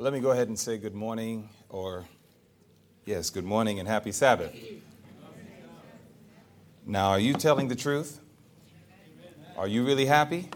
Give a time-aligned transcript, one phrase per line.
[0.00, 2.06] Let me go ahead and say good morning, or
[3.04, 4.56] yes, good morning and happy Sabbath.
[6.86, 8.18] Now, are you telling the truth?
[9.58, 10.48] Are you really happy?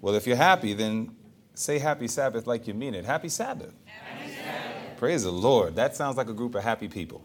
[0.00, 1.14] Well, if you're happy, then
[1.54, 3.04] say happy Sabbath like you mean it.
[3.04, 3.72] Happy Sabbath.
[3.84, 4.98] Happy Sabbath.
[4.98, 5.76] Praise the Lord.
[5.76, 7.24] That sounds like a group of happy people.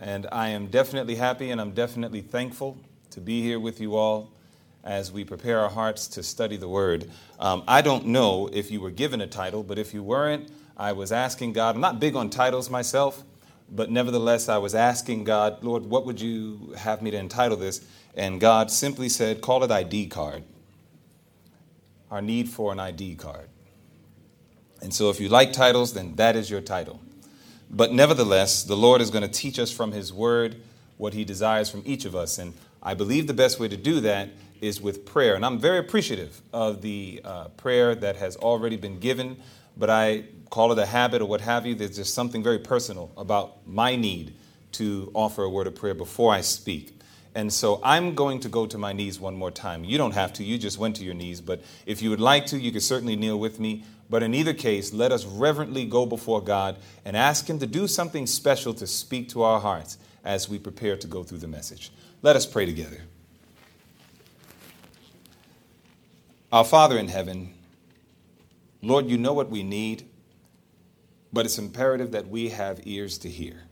[0.00, 2.78] And I am definitely happy and I'm definitely thankful
[3.10, 4.32] to be here with you all
[4.88, 7.10] as we prepare our hearts to study the Word.
[7.38, 10.92] Um, I don't know if you were given a title, but if you weren't, I
[10.92, 11.74] was asking God.
[11.74, 13.22] I'm not big on titles myself,
[13.70, 17.84] but nevertheless, I was asking God, Lord, what would you have me to entitle this?
[18.14, 20.42] And God simply said, call it ID card.
[22.10, 23.50] Our need for an ID card.
[24.80, 26.98] And so, if you like titles, then that is your title.
[27.70, 30.62] But nevertheless, the Lord is going to teach us from His Word
[30.96, 32.38] what He desires from each of us.
[32.38, 34.30] And I believe the best way to do that
[34.60, 35.34] is with prayer.
[35.34, 39.38] And I'm very appreciative of the uh, prayer that has already been given,
[39.76, 41.74] but I call it a habit or what have you.
[41.74, 44.34] There's just something very personal about my need
[44.72, 46.94] to offer a word of prayer before I speak.
[47.34, 49.84] And so I'm going to go to my knees one more time.
[49.84, 52.46] You don't have to, you just went to your knees, but if you would like
[52.46, 53.84] to, you could certainly kneel with me.
[54.10, 57.86] But in either case, let us reverently go before God and ask Him to do
[57.86, 61.92] something special to speak to our hearts as we prepare to go through the message.
[62.22, 63.02] Let us pray together.
[66.50, 67.52] Our Father in heaven,
[68.80, 70.08] Lord, you know what we need,
[71.30, 73.64] but it's imperative that we have ears to hear.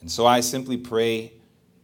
[0.00, 1.34] And so I simply pray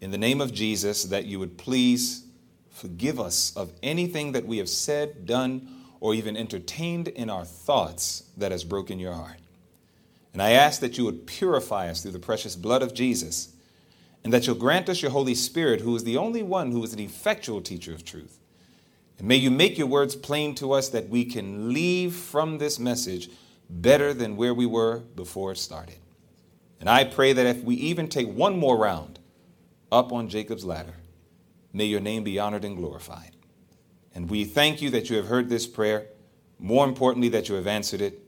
[0.00, 2.24] in the name of Jesus that you would please
[2.70, 5.68] forgive us of anything that we have said, done,
[6.00, 9.40] or even entertained in our thoughts that has broken your heart.
[10.32, 13.52] And I ask that you would purify us through the precious blood of Jesus,
[14.24, 16.94] and that you'll grant us your Holy Spirit, who is the only one who is
[16.94, 18.38] an effectual teacher of truth
[19.18, 22.78] and may you make your words plain to us that we can leave from this
[22.78, 23.30] message
[23.68, 25.96] better than where we were before it started.
[26.80, 29.18] And I pray that if we even take one more round
[29.90, 30.96] up on Jacob's ladder,
[31.72, 33.36] may your name be honored and glorified.
[34.14, 36.08] And we thank you that you have heard this prayer,
[36.58, 38.20] more importantly, that you have answered it,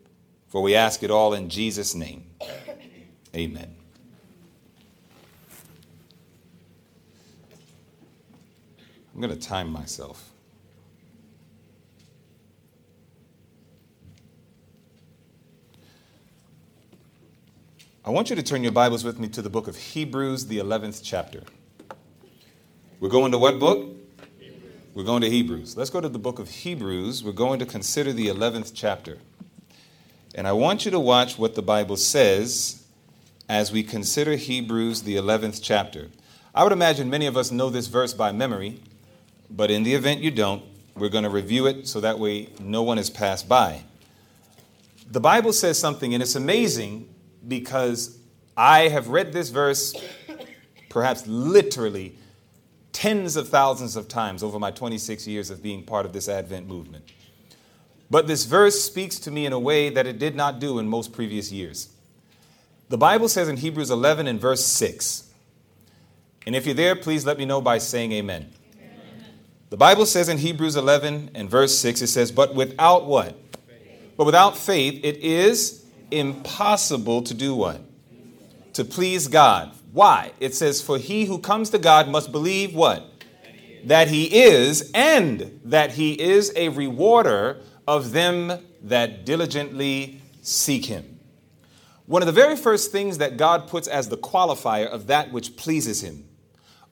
[0.48, 2.24] for we ask it all in Jesus' name.
[3.34, 3.74] Amen.
[9.12, 10.33] I'm going to time myself.
[18.06, 20.58] I want you to turn your Bibles with me to the book of Hebrews, the
[20.58, 21.40] 11th chapter.
[23.00, 23.96] We're going to what book?
[24.38, 24.62] Hebrews.
[24.92, 25.74] We're going to Hebrews.
[25.74, 27.24] Let's go to the book of Hebrews.
[27.24, 29.16] We're going to consider the 11th chapter.
[30.34, 32.84] And I want you to watch what the Bible says
[33.48, 36.10] as we consider Hebrews, the 11th chapter.
[36.54, 38.82] I would imagine many of us know this verse by memory,
[39.48, 40.62] but in the event you don't,
[40.94, 43.84] we're going to review it so that way no one is passed by.
[45.10, 47.08] The Bible says something, and it's amazing
[47.46, 48.18] because
[48.56, 49.94] I have read this verse
[50.88, 52.16] perhaps literally
[52.92, 56.68] tens of thousands of times over my 26 years of being part of this Advent
[56.68, 57.10] movement.
[58.10, 60.86] But this verse speaks to me in a way that it did not do in
[60.86, 61.88] most previous years.
[62.90, 65.32] The Bible says in Hebrews 11 and verse 6,
[66.46, 68.52] and if you're there, please let me know by saying amen.
[68.76, 69.24] amen.
[69.70, 73.36] The Bible says in Hebrews 11 and verse 6, it says, But without what?
[73.66, 74.12] Faith.
[74.16, 77.80] But without faith, it is impossible to do what?
[78.74, 79.72] To please God.
[79.92, 80.32] Why?
[80.40, 83.10] It says, For he who comes to God must believe what?
[83.84, 91.18] That he is, and that he is a rewarder of them that diligently seek him.
[92.06, 95.56] One of the very first things that God puts as the qualifier of that which
[95.56, 96.24] pleases him,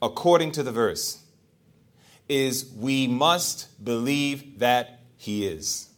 [0.00, 1.23] according to the verse,
[2.29, 5.92] is we must believe that he is.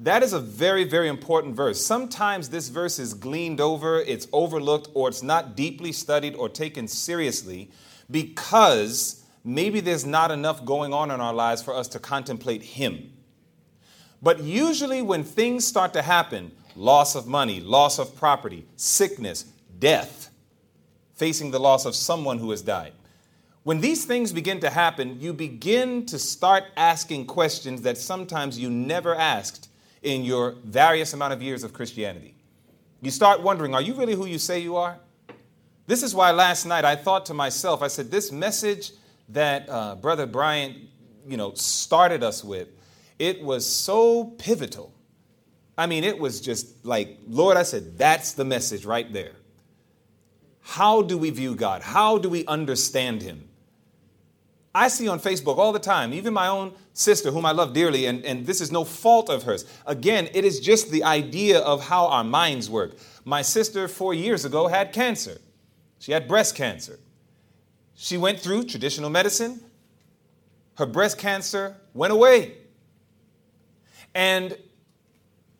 [0.00, 1.84] That is a very, very important verse.
[1.84, 6.88] Sometimes this verse is gleaned over, it's overlooked, or it's not deeply studied or taken
[6.88, 7.70] seriously
[8.10, 13.12] because maybe there's not enough going on in our lives for us to contemplate Him.
[14.22, 19.44] But usually, when things start to happen loss of money, loss of property, sickness,
[19.78, 20.30] death,
[21.14, 22.92] facing the loss of someone who has died.
[23.64, 28.70] When these things begin to happen, you begin to start asking questions that sometimes you
[28.70, 29.69] never asked
[30.02, 32.34] in your various amount of years of Christianity.
[33.02, 34.98] You start wondering, are you really who you say you are?
[35.86, 38.92] This is why last night I thought to myself, I said, this message
[39.30, 40.76] that uh, Brother Bryant,
[41.26, 42.68] you know, started us with,
[43.18, 44.94] it was so pivotal.
[45.76, 49.32] I mean, it was just like, Lord, I said, that's the message right there.
[50.60, 51.82] How do we view God?
[51.82, 53.49] How do we understand Him?
[54.74, 58.06] I see on Facebook all the time, even my own sister, whom I love dearly,
[58.06, 59.64] and, and this is no fault of hers.
[59.84, 62.96] Again, it is just the idea of how our minds work.
[63.24, 65.38] My sister, four years ago, had cancer.
[65.98, 67.00] She had breast cancer.
[67.94, 69.60] She went through traditional medicine.
[70.76, 72.54] Her breast cancer went away.
[74.14, 74.56] And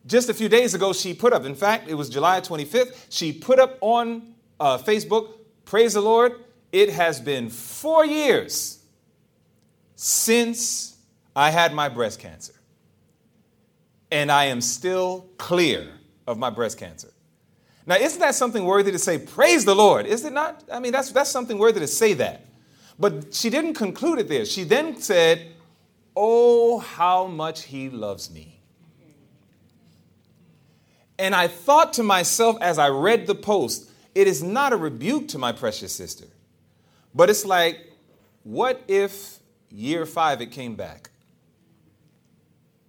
[0.07, 3.33] just a few days ago, she put up, in fact, it was July 25th, she
[3.33, 5.33] put up on uh, Facebook,
[5.65, 8.80] Praise the Lord, it has been four years
[10.03, 10.97] since
[11.35, 12.53] I had my breast cancer.
[14.09, 15.91] And I am still clear
[16.25, 17.09] of my breast cancer.
[17.85, 20.07] Now, isn't that something worthy to say, praise the Lord?
[20.07, 20.63] Is it not?
[20.73, 22.47] I mean, that's, that's something worthy to say that.
[22.97, 24.43] But she didn't conclude it there.
[24.43, 25.51] She then said,
[26.15, 28.59] Oh, how much he loves me.
[31.19, 35.27] And I thought to myself as I read the post, it is not a rebuke
[35.29, 36.25] to my precious sister,
[37.13, 37.91] but it's like,
[38.43, 39.40] what if
[39.71, 41.09] year five it came back.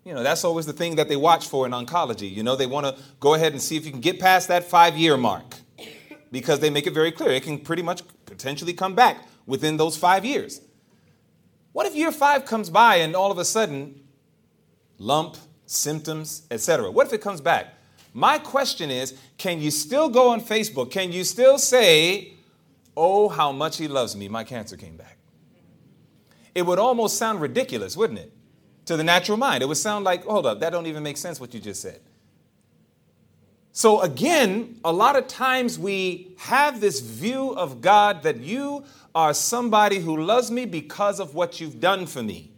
[0.04, 2.32] You know, that's always the thing that they watch for in oncology.
[2.32, 4.64] You know, they want to go ahead and see if you can get past that
[4.64, 5.56] five year mark
[6.32, 9.96] because they make it very clear it can pretty much potentially come back within those
[9.96, 10.60] five years.
[11.72, 14.02] What if year five comes by and all of a sudden,
[14.98, 15.36] lump,
[15.66, 16.90] symptoms, etc.?
[16.90, 17.74] What if it comes back?
[18.12, 20.90] My question is can you still go on Facebook?
[20.90, 22.34] Can you still say,
[22.94, 24.28] Oh, how much he loves me?
[24.28, 25.11] My cancer came back
[26.54, 28.32] it would almost sound ridiculous, wouldn't it?
[28.86, 29.62] To the natural mind.
[29.62, 32.00] It would sound like, hold up, that don't even make sense what you just said.
[33.72, 38.84] So again, a lot of times we have this view of God that you
[39.14, 42.50] are somebody who loves me because of what you've done for me.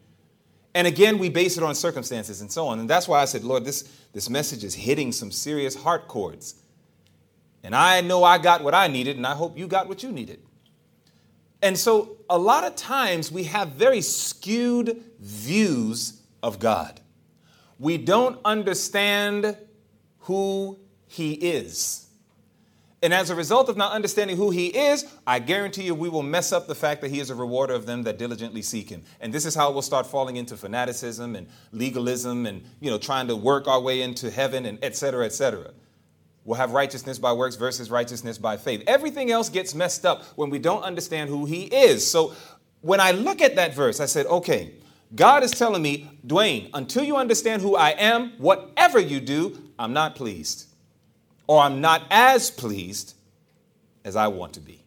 [0.74, 2.80] And again, we base it on circumstances and so on.
[2.80, 3.82] And that's why I said, Lord, this,
[4.12, 6.56] this message is hitting some serious heart chords.
[7.62, 10.10] And I know I got what I needed, and I hope you got what you
[10.10, 10.40] needed.
[11.64, 17.00] And so, a lot of times, we have very skewed views of God.
[17.78, 19.56] We don't understand
[20.18, 22.06] who He is.
[23.02, 26.22] And as a result of not understanding who He is, I guarantee you we will
[26.22, 29.02] mess up the fact that He is a rewarder of them that diligently seek Him.
[29.18, 33.28] And this is how we'll start falling into fanaticism and legalism and, you know, trying
[33.28, 35.70] to work our way into heaven and et cetera, et cetera.
[36.44, 38.82] We'll have righteousness by works versus righteousness by faith.
[38.86, 42.08] Everything else gets messed up when we don't understand who He is.
[42.08, 42.34] So
[42.82, 44.74] when I look at that verse, I said, okay,
[45.14, 49.92] God is telling me, Dwayne, until you understand who I am, whatever you do, I'm
[49.92, 50.66] not pleased.
[51.46, 53.14] Or I'm not as pleased
[54.04, 54.84] as I want to be.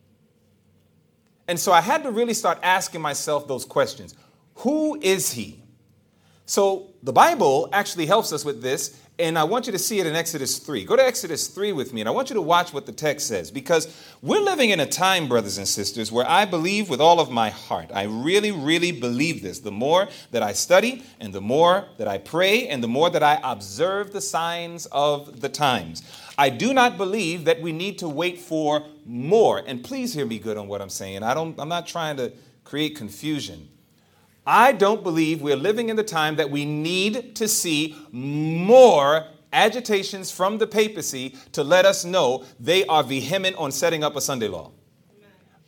[1.48, 4.16] And so I had to really start asking myself those questions
[4.56, 5.64] Who is He?
[6.46, 10.06] So the Bible actually helps us with this and I want you to see it
[10.06, 10.86] in Exodus 3.
[10.86, 13.28] Go to Exodus 3 with me, and I want you to watch what the text
[13.28, 13.88] says because
[14.22, 17.50] we're living in a time, brothers and sisters, where I believe with all of my
[17.50, 17.90] heart.
[17.94, 19.60] I really, really believe this.
[19.60, 23.24] The more that I study, and the more that I pray, and the more that
[23.24, 26.04] I observe the signs of the times.
[26.38, 29.64] I do not believe that we need to wait for more.
[29.66, 31.24] And please hear me good on what I'm saying.
[31.24, 32.34] I don't, I'm not trying to
[32.64, 33.70] create confusion.
[34.48, 40.32] I don't believe we're living in the time that we need to see more agitations
[40.32, 44.48] from the papacy to let us know they are vehement on setting up a Sunday
[44.48, 44.72] law.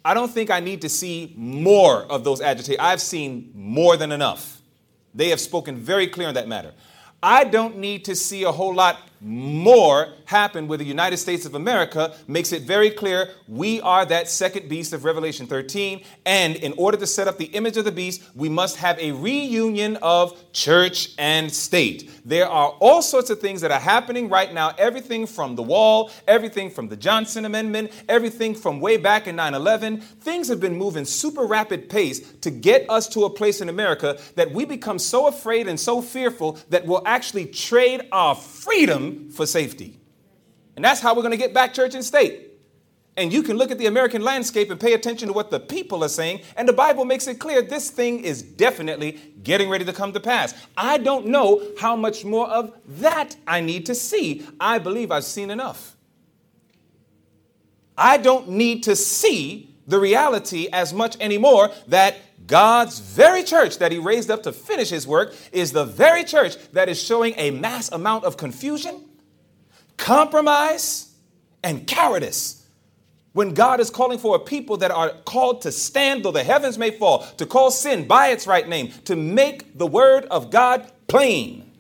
[0.06, 2.80] I don't think I need to see more of those agitations.
[2.80, 4.62] I've seen more than enough.
[5.14, 6.74] They have spoken very clear on that matter.
[7.22, 11.56] I don't need to see a whole lot more happen with the United States of
[11.56, 16.04] America makes it very clear we are that second beast of Revelation 13.
[16.26, 19.12] And in order to set up the image of the beast, we must have a
[19.12, 22.10] reunion of church and state.
[22.24, 26.12] There are all sorts of things that are happening right now everything from the wall,
[26.28, 30.00] everything from the Johnson Amendment, everything from way back in 9 11.
[30.00, 34.20] Things have been moving super rapid pace to get us to a place in America
[34.36, 39.46] that we become so afraid and so fearful that we'll actually trade our freedom for
[39.46, 40.00] safety.
[40.76, 42.46] And that's how we're going to get back church and state.
[43.18, 46.06] And you can look at the American landscape and pay attention to what the people
[46.06, 49.92] are saying, and the Bible makes it clear this thing is definitely getting ready to
[49.92, 50.54] come to pass.
[50.78, 54.48] I don't know how much more of that I need to see.
[54.58, 55.98] I believe I've seen enough.
[57.98, 62.16] I don't need to see the reality as much anymore that
[62.50, 66.58] God's very church that He raised up to finish His work is the very church
[66.74, 69.06] that is showing a mass amount of confusion
[70.00, 71.14] compromise,
[71.64, 72.66] and cowardice.
[73.34, 76.80] When God is calling for a people that are called to stand though the heavens
[76.80, 80.92] may fall, to call sin by its right name, to make the word of God
[81.08, 81.72] plain.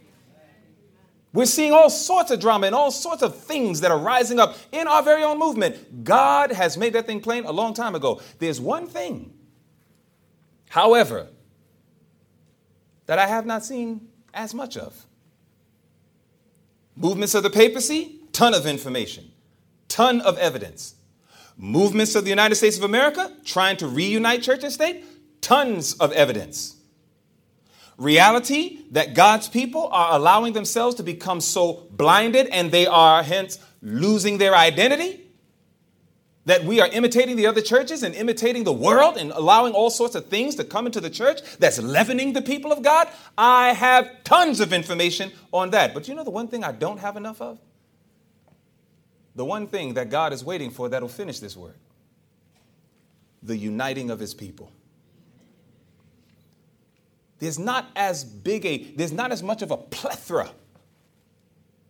[1.33, 4.57] We're seeing all sorts of drama and all sorts of things that are rising up
[4.71, 6.03] in our very own movement.
[6.03, 8.21] God has made that thing plain a long time ago.
[8.39, 9.33] There's one thing
[10.69, 11.27] However,
[13.07, 15.05] that I have not seen as much of.
[16.95, 19.31] Movements of the papacy, ton of information,
[19.88, 20.95] ton of evidence.
[21.57, 25.03] Movements of the United States of America trying to reunite church and state,
[25.41, 26.75] tons of evidence.
[27.97, 33.57] Reality that God's people are allowing themselves to become so blinded and they are hence
[33.81, 35.28] losing their identity
[36.49, 40.15] that we are imitating the other churches and imitating the world and allowing all sorts
[40.15, 43.07] of things to come into the church that's leavening the people of God.
[43.37, 45.93] I have tons of information on that.
[45.93, 47.59] But you know the one thing I don't have enough of?
[49.35, 51.77] The one thing that God is waiting for that'll finish this work
[53.43, 54.71] the uniting of his people.
[57.37, 60.51] There's not as big a, there's not as much of a plethora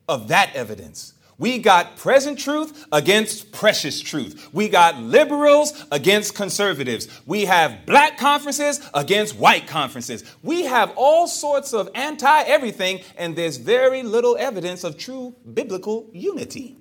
[0.07, 1.13] of that evidence.
[1.39, 4.49] We got present truth against precious truth.
[4.51, 7.07] We got liberals against conservatives.
[7.25, 10.25] We have black conferences against white conferences.
[10.43, 16.09] We have all sorts of anti everything, and there's very little evidence of true biblical
[16.11, 16.75] unity.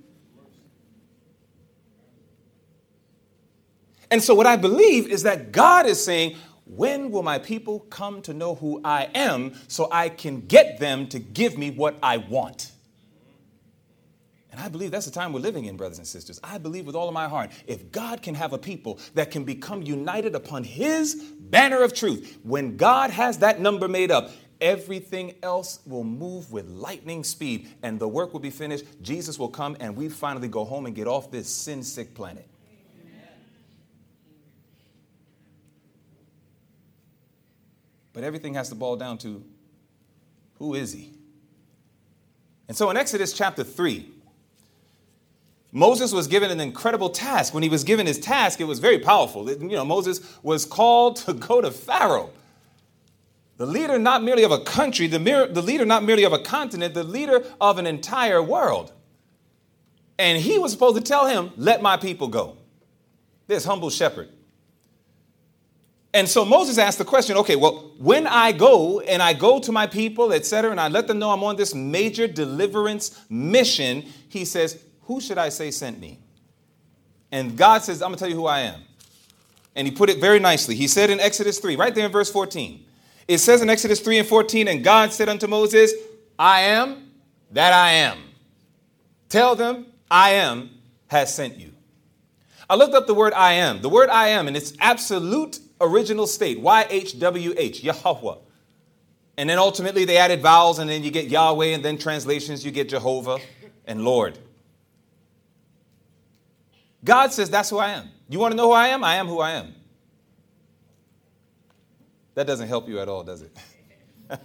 [4.11, 8.23] And so, what I believe is that God is saying, when will my people come
[8.23, 12.17] to know who I am so I can get them to give me what I
[12.17, 12.73] want?
[14.59, 16.41] And I believe that's the time we're living in, brothers and sisters.
[16.43, 19.45] I believe with all of my heart, if God can have a people that can
[19.45, 25.37] become united upon His banner of truth, when God has that number made up, everything
[25.45, 28.85] else will move with lightning speed and the work will be finished.
[29.01, 32.49] Jesus will come and we finally go home and get off this sin sick planet.
[38.13, 39.45] But everything has to boil down to
[40.55, 41.13] who is he?
[42.67, 44.15] And so in Exodus chapter 3,
[45.73, 47.53] Moses was given an incredible task.
[47.53, 49.51] When he was given his task, it was very powerful.
[49.51, 52.31] You know, Moses was called to go to Pharaoh,
[53.59, 56.95] the leader not merely of a country, the, the leader not merely of a continent,
[56.95, 58.93] the leader of an entire world.
[60.19, 62.57] And he was supposed to tell him, Let my people go.
[63.47, 64.29] This humble shepherd.
[66.15, 69.71] And so Moses asked the question, okay, well, when I go and I go to
[69.71, 74.45] my people, etc., and I let them know I'm on this major deliverance mission, he
[74.45, 76.19] says, who should I say sent me?
[77.33, 78.83] And God says, I'm going to tell you who I am.
[79.75, 80.75] And he put it very nicely.
[80.75, 82.85] He said in Exodus 3, right there in verse 14,
[83.27, 85.95] it says in Exodus 3 and 14, and God said unto Moses,
[86.39, 87.11] I am
[87.53, 88.19] that I am.
[89.31, 90.71] Tell them, I am
[91.07, 91.73] has sent you.
[92.69, 93.81] I looked up the word I am.
[93.81, 98.37] The word I am in its absolute original state, YHWH, Yahweh.
[99.39, 102.73] And then ultimately they added vowels, and then you get Yahweh, and then translations, you
[102.73, 103.39] get Jehovah
[103.87, 104.39] and Lord.
[107.05, 108.09] God says, That's who I am.
[108.29, 109.05] You want to know who I am?
[109.05, 109.75] I am who I am.
[112.35, 113.57] That doesn't help you at all, does it?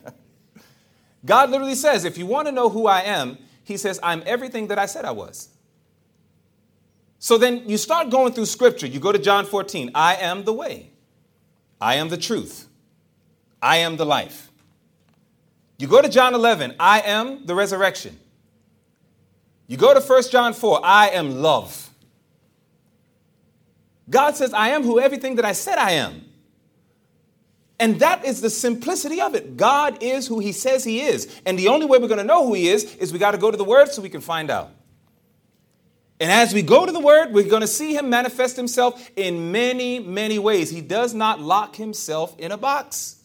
[1.26, 4.68] God literally says, If you want to know who I am, He says, I'm everything
[4.68, 5.50] that I said I was.
[7.20, 8.86] So then you start going through scripture.
[8.86, 10.90] You go to John 14, I am the way.
[11.80, 12.68] I am the truth.
[13.62, 14.52] I am the life.
[15.78, 18.20] You go to John 11, I am the resurrection.
[19.68, 21.83] You go to 1 John 4, I am love.
[24.10, 26.26] God says, I am who everything that I said I am.
[27.80, 29.58] And that is the simplicity of it.
[29.58, 31.42] God is who he says he is.
[31.46, 33.38] And the only way we're going to know who he is is we got to
[33.38, 34.72] go to the word so we can find out.
[36.24, 39.52] And as we go to the Word, we're going to see Him manifest Himself in
[39.52, 40.70] many, many ways.
[40.70, 43.22] He does not lock Himself in a box.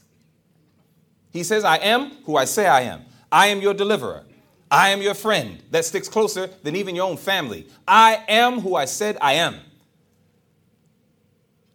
[1.31, 3.03] He says, I am who I say I am.
[3.31, 4.25] I am your deliverer.
[4.69, 7.69] I am your friend that sticks closer than even your own family.
[7.87, 9.61] I am who I said I am.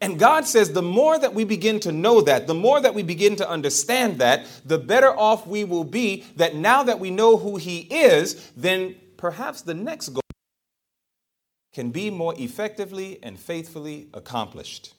[0.04, 3.04] And God says the more that we begin to know that, the more that we
[3.04, 6.26] begin to understand that, the better off we will be.
[6.36, 10.20] That now that we know who He is, then perhaps the next goal
[11.72, 14.94] can be more effectively and faithfully accomplished.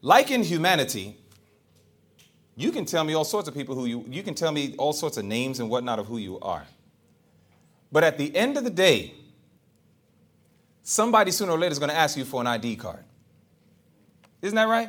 [0.00, 1.16] Like in humanity,
[2.54, 4.92] you can tell me all sorts of people who you, you can tell me all
[4.92, 6.64] sorts of names and whatnot of who you are.
[7.90, 9.14] But at the end of the day,
[10.88, 13.04] somebody sooner or later is going to ask you for an ID card.
[14.40, 14.88] Isn't that right?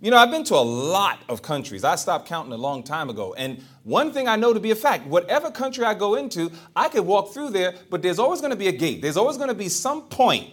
[0.00, 1.82] You know, I've been to a lot of countries.
[1.82, 3.34] I stopped counting a long time ago.
[3.34, 6.88] And one thing I know to be a fact whatever country I go into, I
[6.88, 9.02] could walk through there, but there's always going to be a gate.
[9.02, 10.48] There's always going to be some point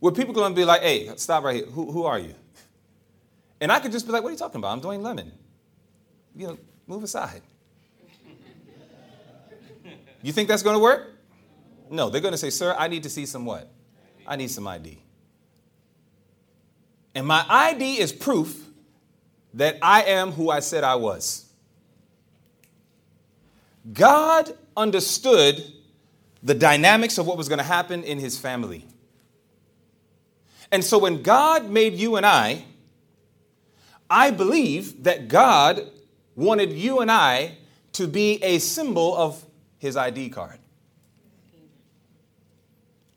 [0.00, 1.66] where people are going to be like, hey, stop right here.
[1.66, 2.34] Who, who are you?
[3.58, 4.72] And I could just be like, what are you talking about?
[4.72, 5.32] I'm Dwayne Lemon.
[6.34, 7.42] You know, move aside.
[10.22, 11.15] You think that's going to work?
[11.90, 13.70] No, they're going to say, sir, I need to see some what?
[14.26, 14.98] I need some ID.
[17.14, 18.66] And my ID is proof
[19.54, 21.46] that I am who I said I was.
[23.92, 25.64] God understood
[26.42, 28.84] the dynamics of what was going to happen in his family.
[30.70, 32.64] And so when God made you and I,
[34.10, 35.88] I believe that God
[36.34, 37.56] wanted you and I
[37.92, 39.42] to be a symbol of
[39.78, 40.58] his ID card.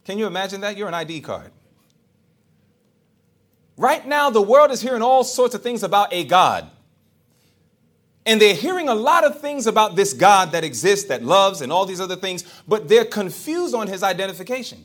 [0.09, 0.75] Can you imagine that?
[0.75, 1.51] You're an ID card.
[3.77, 6.67] Right now, the world is hearing all sorts of things about a God.
[8.25, 11.71] And they're hearing a lot of things about this God that exists, that loves, and
[11.71, 14.83] all these other things, but they're confused on his identification.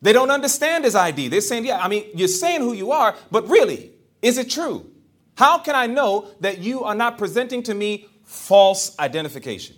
[0.00, 1.28] They don't understand his ID.
[1.28, 3.90] They're saying, yeah, I mean, you're saying who you are, but really,
[4.22, 4.90] is it true?
[5.36, 9.76] How can I know that you are not presenting to me false identification?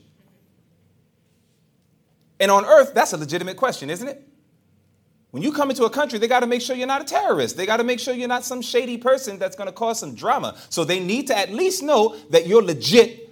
[2.38, 4.26] And on earth, that's a legitimate question, isn't it?
[5.30, 7.56] When you come into a country, they got to make sure you're not a terrorist.
[7.56, 10.14] They got to make sure you're not some shady person that's going to cause some
[10.14, 10.56] drama.
[10.70, 13.30] So they need to at least know that you're legit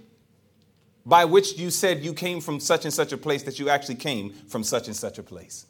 [1.07, 3.97] by which you said you came from such and such a place, that you actually
[3.97, 5.67] came from such and such a place.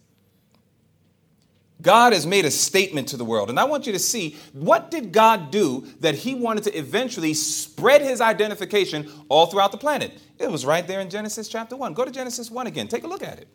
[1.84, 3.50] God has made a statement to the world.
[3.50, 7.34] And I want you to see what did God do that he wanted to eventually
[7.34, 10.18] spread his identification all throughout the planet?
[10.38, 11.92] It was right there in Genesis chapter 1.
[11.92, 12.88] Go to Genesis 1 again.
[12.88, 13.48] Take a look at it.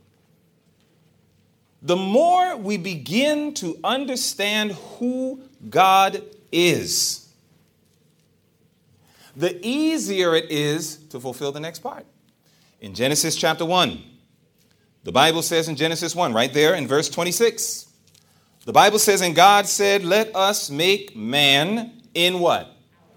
[1.81, 6.21] The more we begin to understand who God
[6.51, 7.33] is,
[9.35, 12.05] the easier it is to fulfill the next part.
[12.79, 14.03] In Genesis chapter 1,
[15.03, 17.88] the Bible says in Genesis 1, right there in verse 26,
[18.69, 22.71] the Bible says, And God said, Let us make man in what?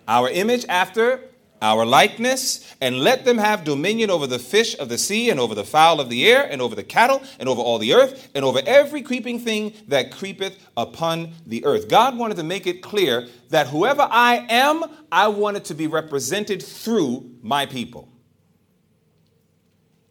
[0.09, 1.21] Our image after
[1.61, 5.55] our likeness, and let them have dominion over the fish of the sea, and over
[5.55, 8.47] the fowl of the air, and over the cattle, and over all the earth, and
[8.47, 11.87] over every creeping thing that creepeth upon the earth.
[11.87, 14.83] God wanted to make it clear that whoever I am,
[15.13, 18.09] I wanted to be represented through my people.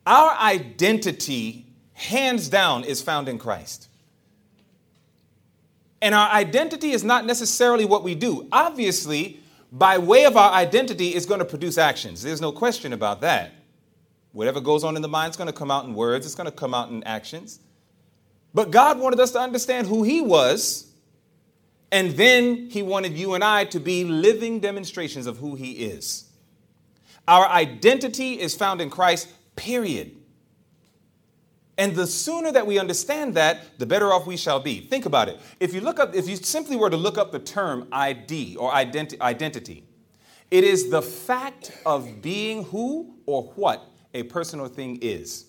[0.06, 3.88] Our identity, hands down, is found in Christ.
[6.02, 8.48] And our identity is not necessarily what we do.
[8.52, 9.40] Obviously,
[9.72, 12.22] by way of our identity, is going to produce actions.
[12.22, 13.54] There's no question about that.
[14.34, 16.50] Whatever goes on in the mind is going to come out in words, it's going
[16.50, 17.60] to come out in actions.
[18.54, 20.92] But God wanted us to understand who He was,
[21.92, 26.30] and then He wanted you and I to be living demonstrations of who He is.
[27.28, 30.18] Our identity is found in Christ, period.
[31.78, 34.82] And the sooner that we understand that, the better off we shall be.
[34.82, 35.40] Think about it.
[35.60, 38.72] If you look up, if you simply were to look up the term ID or
[38.72, 39.86] identi- identity,
[40.52, 45.46] it is the fact of being who or what a person or thing is.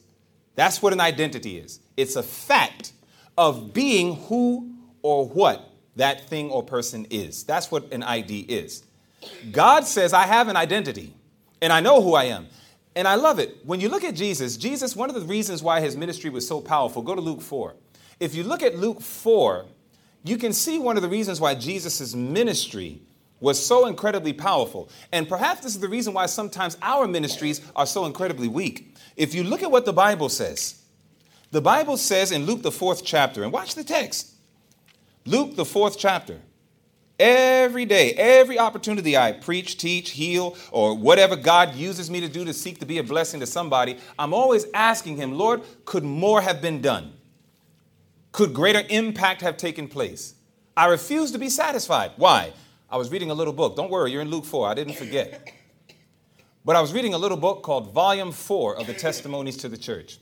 [0.54, 1.80] That's what an identity is.
[1.96, 2.92] It's a fact
[3.36, 7.44] of being who or what that thing or person is.
[7.44, 8.84] That's what an ID is.
[9.50, 11.14] God says, I have an identity
[11.60, 12.46] and I know who I am.
[12.94, 13.58] And I love it.
[13.64, 16.60] When you look at Jesus, Jesus, one of the reasons why his ministry was so
[16.60, 17.74] powerful, go to Luke 4.
[18.20, 19.66] If you look at Luke 4,
[20.24, 23.00] you can see one of the reasons why Jesus' ministry
[23.40, 24.88] was so incredibly powerful.
[25.10, 28.94] And perhaps this is the reason why sometimes our ministries are so incredibly weak.
[29.16, 30.80] If you look at what the Bible says,
[31.50, 34.34] the Bible says in Luke, the fourth chapter, and watch the text.
[35.26, 36.40] Luke, the fourth chapter.
[37.18, 42.44] Every day, every opportunity I preach, teach, heal, or whatever God uses me to do
[42.44, 46.40] to seek to be a blessing to somebody, I'm always asking Him, Lord, could more
[46.40, 47.12] have been done?
[48.32, 50.34] Could greater impact have taken place?
[50.76, 52.12] I refuse to be satisfied.
[52.16, 52.52] Why?
[52.90, 53.76] I was reading a little book.
[53.76, 54.68] Don't worry, you're in Luke 4.
[54.68, 55.52] I didn't forget.
[56.64, 59.76] But I was reading a little book called Volume 4 of the Testimonies to the
[59.76, 60.18] Church.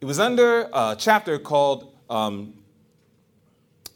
[0.00, 2.54] It was under a chapter called um,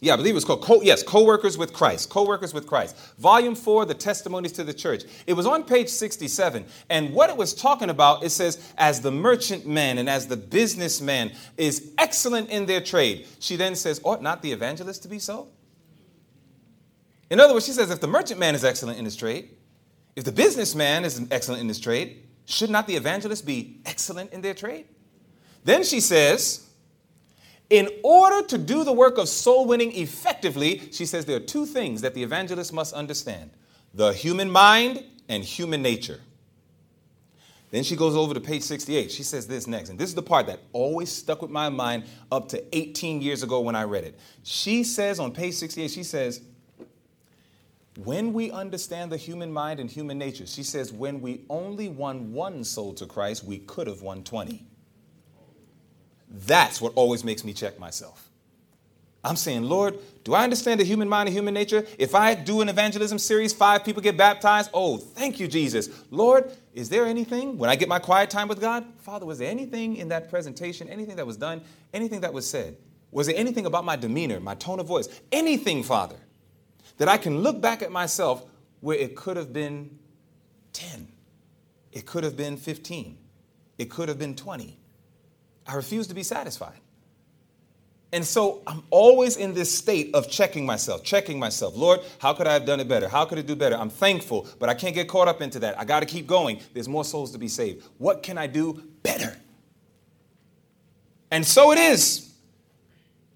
[0.00, 2.96] yeah, I believe it was called, co- yes, Co-workers with Christ, Co-workers with Christ.
[3.18, 5.04] Volume 4, The Testimonies to the Church.
[5.26, 9.10] It was on page 67, and what it was talking about, it says, as the
[9.10, 13.26] merchantman and as the businessman is excellent in their trade.
[13.40, 15.48] She then says, ought not the evangelist to be so?
[17.28, 19.50] In other words, she says, if the merchantman is excellent in his trade,
[20.16, 24.40] if the businessman is excellent in his trade, should not the evangelist be excellent in
[24.40, 24.86] their trade?
[25.64, 26.69] Then she says,
[27.70, 31.64] in order to do the work of soul winning effectively, she says there are two
[31.64, 33.50] things that the evangelist must understand
[33.94, 36.20] the human mind and human nature.
[37.70, 39.12] Then she goes over to page 68.
[39.12, 42.04] She says this next, and this is the part that always stuck with my mind
[42.32, 44.18] up to 18 years ago when I read it.
[44.42, 46.40] She says on page 68, she says,
[48.04, 52.32] when we understand the human mind and human nature, she says, when we only won
[52.32, 54.64] one soul to Christ, we could have won 20.
[56.30, 58.30] That's what always makes me check myself.
[59.22, 61.84] I'm saying, Lord, do I understand the human mind and human nature?
[61.98, 65.90] If I do an evangelism series, five people get baptized, oh, thank you, Jesus.
[66.10, 68.86] Lord, is there anything when I get my quiet time with God?
[68.98, 71.60] Father, was there anything in that presentation, anything that was done,
[71.92, 72.76] anything that was said?
[73.10, 76.16] Was there anything about my demeanor, my tone of voice, anything, Father,
[76.96, 78.44] that I can look back at myself
[78.80, 79.98] where it could have been
[80.72, 81.08] 10,
[81.92, 83.18] it could have been 15,
[83.76, 84.79] it could have been 20?
[85.66, 86.78] I refuse to be satisfied.
[88.12, 91.76] And so I'm always in this state of checking myself, checking myself.
[91.76, 93.08] Lord, how could I have done it better?
[93.08, 93.76] How could I do better?
[93.76, 95.78] I'm thankful, but I can't get caught up into that.
[95.78, 96.60] I got to keep going.
[96.74, 97.84] There's more souls to be saved.
[97.98, 99.36] What can I do better?
[101.30, 102.32] And so it is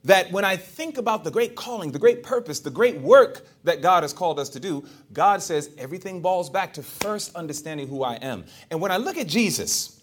[0.02, 3.80] that when I think about the great calling, the great purpose, the great work that
[3.80, 8.02] God has called us to do, God says everything balls back to first understanding who
[8.02, 8.44] I am.
[8.70, 10.02] And when I look at Jesus,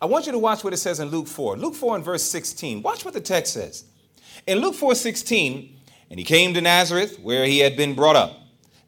[0.00, 1.56] I want you to watch what it says in Luke 4.
[1.56, 2.82] Luke 4 and verse 16.
[2.82, 3.84] Watch what the text says.
[4.46, 5.76] In Luke 4 16,
[6.10, 8.38] and he came to Nazareth where he had been brought up.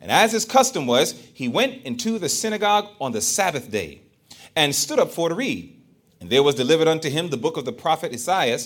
[0.01, 4.03] And as his custom was, he went into the synagogue on the Sabbath day
[4.57, 5.77] and stood up for to read.
[6.21, 8.59] And there was delivered unto him the book of the prophet Isaiah.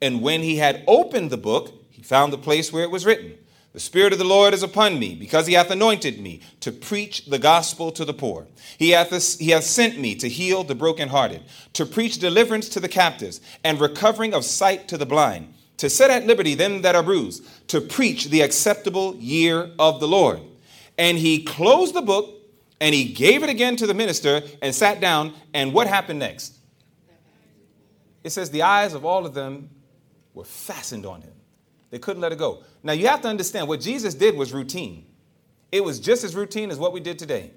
[0.00, 3.34] And when he had opened the book, he found the place where it was written
[3.72, 7.26] the Spirit of the Lord is upon me, because he hath anointed me to preach
[7.26, 8.48] the gospel to the poor.
[8.78, 11.42] He hath, he hath sent me to heal the brokenhearted,
[11.74, 16.10] to preach deliverance to the captives, and recovering of sight to the blind, to set
[16.10, 20.40] at liberty them that are bruised, to preach the acceptable year of the Lord.
[20.98, 22.28] And he closed the book,
[22.80, 25.32] and he gave it again to the minister, and sat down.
[25.54, 26.58] And what happened next?
[28.24, 29.70] It says, The eyes of all of them
[30.34, 31.34] were fastened on him.
[31.90, 32.62] They couldn't let it go.
[32.82, 35.06] Now, you have to understand what Jesus did was routine,
[35.72, 37.52] it was just as routine as what we did today.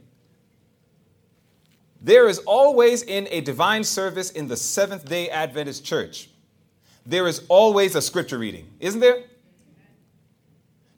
[2.01, 6.29] There is always in a divine service in the Seventh day Adventist church,
[7.05, 9.23] there is always a scripture reading, isn't there?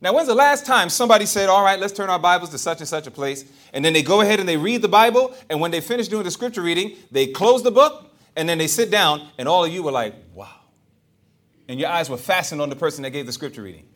[0.02, 2.80] Now, when's the last time somebody said, All right, let's turn our Bibles to such
[2.80, 3.46] and such a place?
[3.74, 5.34] And then they go ahead and they read the Bible.
[5.50, 8.68] And when they finish doing the scripture reading, they close the book and then they
[8.68, 9.30] sit down.
[9.40, 10.65] And all of you were like, Wow
[11.68, 13.88] and your eyes were fastened on the person that gave the scripture reading.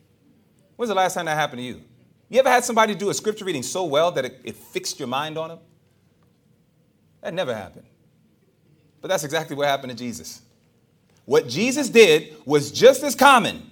[0.75, 1.81] When's the last time that happened to you?
[2.29, 5.07] You ever had somebody do a scripture reading so well that it, it fixed your
[5.07, 5.59] mind on them?
[7.21, 7.85] That never happened.
[9.01, 10.41] But that's exactly what happened to Jesus.
[11.25, 13.69] What Jesus did was just as common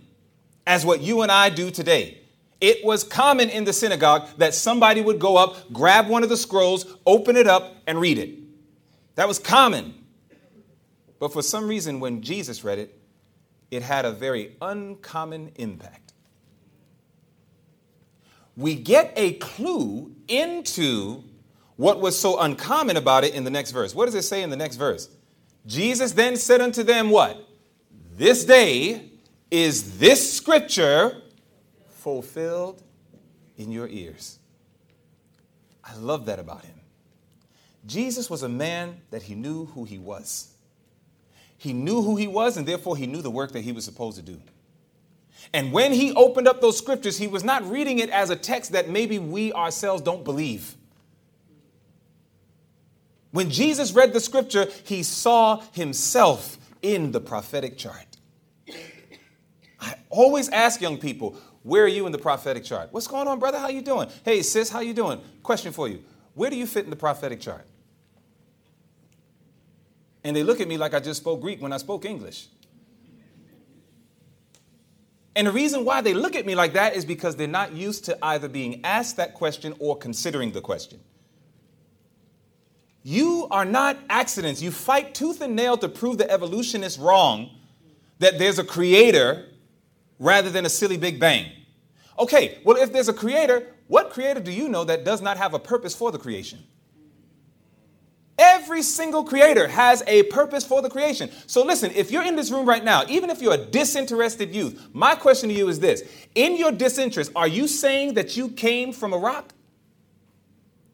[0.66, 2.20] as what you and I do today.
[2.60, 6.38] It was common in the synagogue that somebody would go up, grab one of the
[6.38, 8.38] scrolls, open it up, and read it.
[9.16, 9.94] That was common.
[11.20, 12.97] But for some reason, when Jesus read it,
[13.72, 16.14] it had a very uncommon impact.
[18.56, 21.24] We get a clue into
[21.76, 23.94] what was so uncommon about it in the next verse.
[23.94, 25.10] What does it say in the next verse?
[25.66, 27.48] Jesus then said unto them, What?
[28.16, 29.12] This day
[29.52, 31.22] is this scripture
[31.90, 32.82] fulfilled
[33.58, 34.40] in your ears.
[35.84, 36.76] I love that about him.
[37.86, 40.54] Jesus was a man that he knew who he was.
[41.58, 44.18] He knew who he was, and therefore he knew the work that he was supposed
[44.18, 44.40] to do.
[45.54, 48.74] And when he opened up those scriptures, he was not reading it as a text
[48.74, 50.76] that maybe we ourselves don't believe.
[53.32, 58.06] When Jesus read the scripture, he saw himself in the prophetic chart.
[59.80, 62.90] I always ask young people, where are you in the prophetic chart?
[62.92, 63.60] What's going on, brother?
[63.60, 64.10] How you doing?
[64.24, 65.22] Hey, sis, how you doing?
[65.44, 66.04] Question for you.
[66.34, 67.66] Where do you fit in the prophetic chart?
[70.28, 72.48] And they look at me like I just spoke Greek when I spoke English.
[75.38, 78.04] And the reason why they look at me like that is because they're not used
[78.06, 81.00] to either being asked that question or considering the question.
[83.04, 84.62] You are not accidents.
[84.62, 87.50] You fight tooth and nail to prove the evolutionists wrong
[88.20, 89.46] that there's a creator
[90.20, 91.50] rather than a silly big bang.
[92.20, 95.54] Okay, well, if there's a creator, what creator do you know that does not have
[95.54, 96.66] a purpose for the creation?
[98.38, 101.32] Every single creator has a purpose for the creation.
[101.48, 104.90] So listen, if you're in this room right now, even if you're a disinterested youth,
[104.94, 106.04] my question to you is this
[106.36, 109.54] In your disinterest, are you saying that you came from a rock?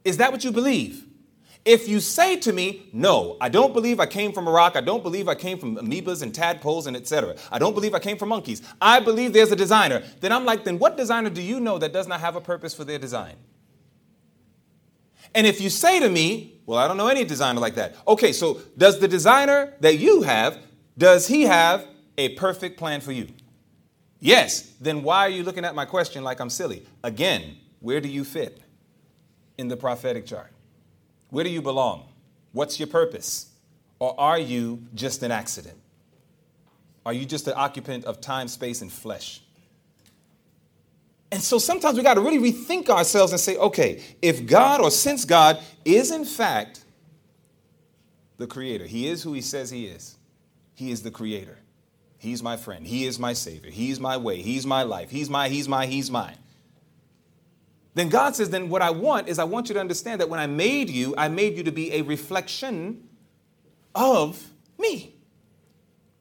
[0.06, 1.06] Is that what you believe?
[1.66, 4.82] If you say to me, no, I don't believe I came from a rock, I
[4.82, 7.36] don't believe I came from amoebas and tadpoles and etc.
[7.52, 8.62] I don't believe I came from monkeys.
[8.82, 10.04] I believe there's a designer.
[10.20, 12.74] Then I'm like, then what designer do you know that does not have a purpose
[12.74, 13.36] for their design?
[15.36, 17.96] And if you say to me, well, I don't know any designer like that.
[18.08, 20.58] Okay, so does the designer that you have,
[20.98, 21.86] does he have
[22.18, 23.28] a perfect plan for you?
[24.20, 24.72] Yes.
[24.80, 26.86] Then why are you looking at my question like I'm silly?
[27.04, 28.62] Again, where do you fit
[29.58, 30.52] in the prophetic chart?
[31.30, 32.08] Where do you belong?
[32.54, 33.52] What's your purpose?
[34.00, 35.78] Or are you just an accident?
[37.06, 39.43] Are you just an occupant of time, space, and flesh?
[41.34, 44.92] And so sometimes we got to really rethink ourselves and say, okay, if God or
[44.92, 46.86] since God is in fact
[48.38, 50.16] the creator, he is who he says he is,
[50.76, 51.58] he is the creator.
[52.20, 52.86] He's my friend.
[52.86, 53.72] He is my savior.
[53.72, 54.44] He's my way.
[54.44, 55.10] He's my life.
[55.10, 56.38] He's my, he's my, he's mine.
[57.96, 60.40] Then God says, then what I want is I want you to understand that when
[60.40, 63.08] I made you, I made you to be a reflection
[63.96, 65.16] of me.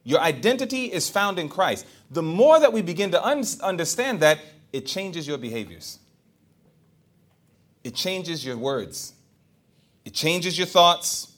[0.04, 1.84] Your identity is found in Christ.
[2.10, 4.40] The more that we begin to un- understand that,
[4.72, 5.98] it changes your behaviors,
[7.84, 9.14] it changes your words,
[10.04, 11.32] it changes your thoughts,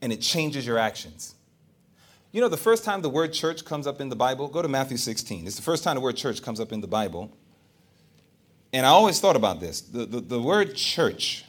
[0.00, 1.34] and it changes your actions.
[2.30, 4.68] You know, the first time the word church comes up in the Bible, go to
[4.68, 5.46] Matthew 16.
[5.46, 7.34] It's the first time the word church comes up in the Bible.
[8.72, 11.44] And I always thought about this the, the, the word church.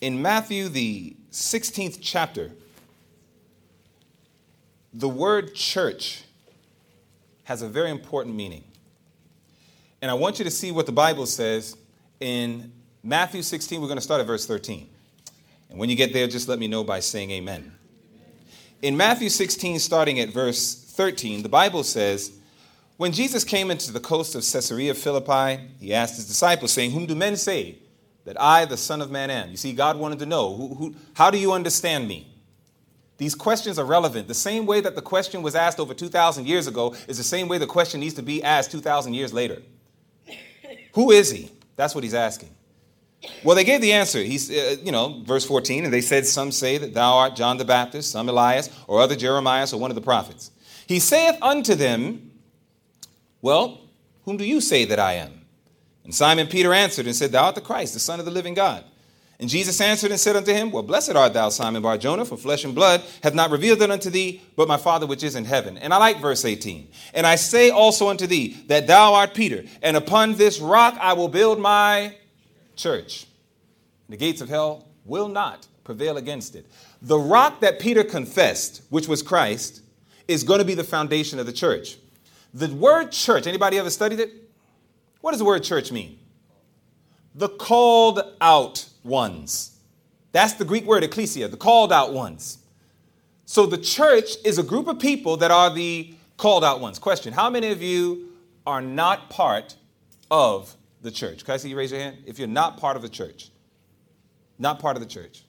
[0.00, 2.50] In Matthew, the 16th chapter,
[4.94, 6.24] the word church
[7.44, 8.64] has a very important meaning.
[10.02, 11.76] And I want you to see what the Bible says
[12.20, 13.80] in Matthew 16.
[13.80, 14.88] We're going to start at verse 13.
[15.68, 17.72] And when you get there, just let me know by saying amen.
[18.82, 22.32] In Matthew 16, starting at verse 13, the Bible says,
[22.96, 27.04] When Jesus came into the coast of Caesarea Philippi, he asked his disciples, saying, Whom
[27.04, 27.76] do men say
[28.24, 29.50] that I, the Son of Man, am?
[29.50, 32.26] You see, God wanted to know, who, who, How do you understand me?
[33.18, 34.28] These questions are relevant.
[34.28, 37.48] The same way that the question was asked over 2,000 years ago is the same
[37.48, 39.60] way the question needs to be asked 2,000 years later.
[40.94, 41.50] Who is he?
[41.76, 42.50] That's what he's asking.
[43.44, 44.22] Well, they gave the answer.
[44.22, 47.58] He's, uh, you know, verse 14, and they said, Some say that thou art John
[47.58, 50.50] the Baptist, some Elias, or other Jeremiah, or one of the prophets.
[50.86, 52.32] He saith unto them,
[53.42, 53.80] Well,
[54.24, 55.40] whom do you say that I am?
[56.04, 58.54] And Simon Peter answered and said, Thou art the Christ, the Son of the living
[58.54, 58.84] God.
[59.40, 62.36] And Jesus answered and said unto him, Well, blessed art thou, Simon Bar Jonah, for
[62.36, 65.46] flesh and blood hath not revealed it unto thee, but my Father which is in
[65.46, 65.78] heaven.
[65.78, 66.86] And I like verse 18.
[67.14, 71.14] And I say also unto thee that thou art Peter, and upon this rock I
[71.14, 72.14] will build my
[72.76, 73.26] church.
[74.10, 76.66] The gates of hell will not prevail against it.
[77.00, 79.80] The rock that Peter confessed, which was Christ,
[80.28, 81.96] is going to be the foundation of the church.
[82.52, 84.32] The word church, anybody ever studied it?
[85.22, 86.18] What does the word church mean?
[87.34, 89.78] The called out ones.
[90.32, 92.58] That's the Greek word ecclesia, the called out ones.
[93.44, 96.98] So the church is a group of people that are the called out ones.
[96.98, 98.28] Question How many of you
[98.66, 99.74] are not part
[100.30, 101.44] of the church?
[101.44, 102.18] Can I see you raise your hand?
[102.26, 103.50] If you're not part of the church,
[104.58, 105.42] not part of the church.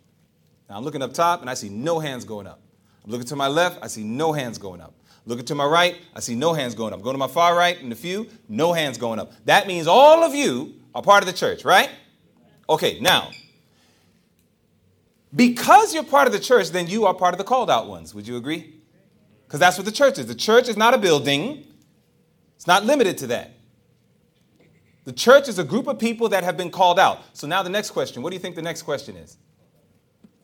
[0.69, 2.61] Now I'm looking up top and I see no hands going up.
[3.03, 4.93] I'm looking to my left, I see no hands going up.
[5.25, 7.01] Looking to my right, I see no hands going up.
[7.01, 9.33] Going to my far right and a few, no hands going up.
[9.45, 11.89] That means all of you are part of the church, right?
[12.67, 13.29] Okay, now,
[15.35, 18.13] because you're part of the church, then you are part of the called out ones.
[18.13, 18.75] Would you agree?
[19.45, 20.27] Because that's what the church is.
[20.27, 21.65] The church is not a building,
[22.55, 23.53] it's not limited to that.
[25.03, 27.19] The church is a group of people that have been called out.
[27.33, 29.37] So now the next question what do you think the next question is?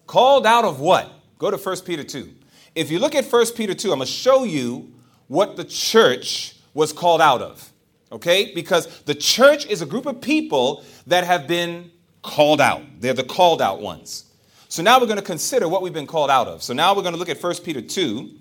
[0.07, 1.11] Called out of what?
[1.37, 2.33] Go to 1 Peter 2.
[2.75, 4.93] If you look at 1 Peter 2, I'm going to show you
[5.27, 7.71] what the church was called out of.
[8.11, 8.53] Okay?
[8.53, 12.81] Because the church is a group of people that have been called out.
[12.99, 14.26] They're the called out ones.
[14.69, 16.61] So now we're going to consider what we've been called out of.
[16.61, 18.31] So now we're going to look at 1 Peter 2,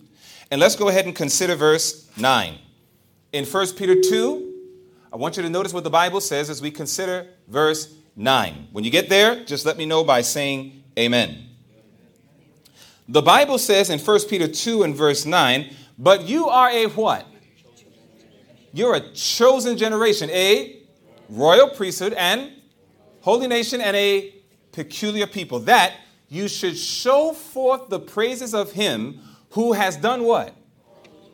[0.50, 2.58] and let's go ahead and consider verse 9.
[3.32, 4.54] In 1 Peter 2,
[5.12, 8.68] I want you to notice what the Bible says as we consider verse 9.
[8.72, 11.44] When you get there, just let me know by saying amen.
[13.08, 17.24] The Bible says in 1 Peter 2 and verse 9, but you are a what?
[18.72, 20.82] You're a chosen generation, a
[21.28, 22.52] royal priesthood and
[23.20, 24.34] holy nation and a
[24.72, 25.60] peculiar people.
[25.60, 25.94] That
[26.28, 30.54] you should show forth the praises of him who has done what?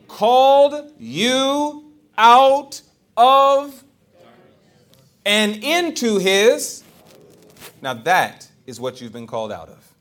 [0.07, 2.81] Called you out
[3.17, 3.83] of
[5.25, 6.83] and into his.
[7.81, 9.93] Now that is what you've been called out of.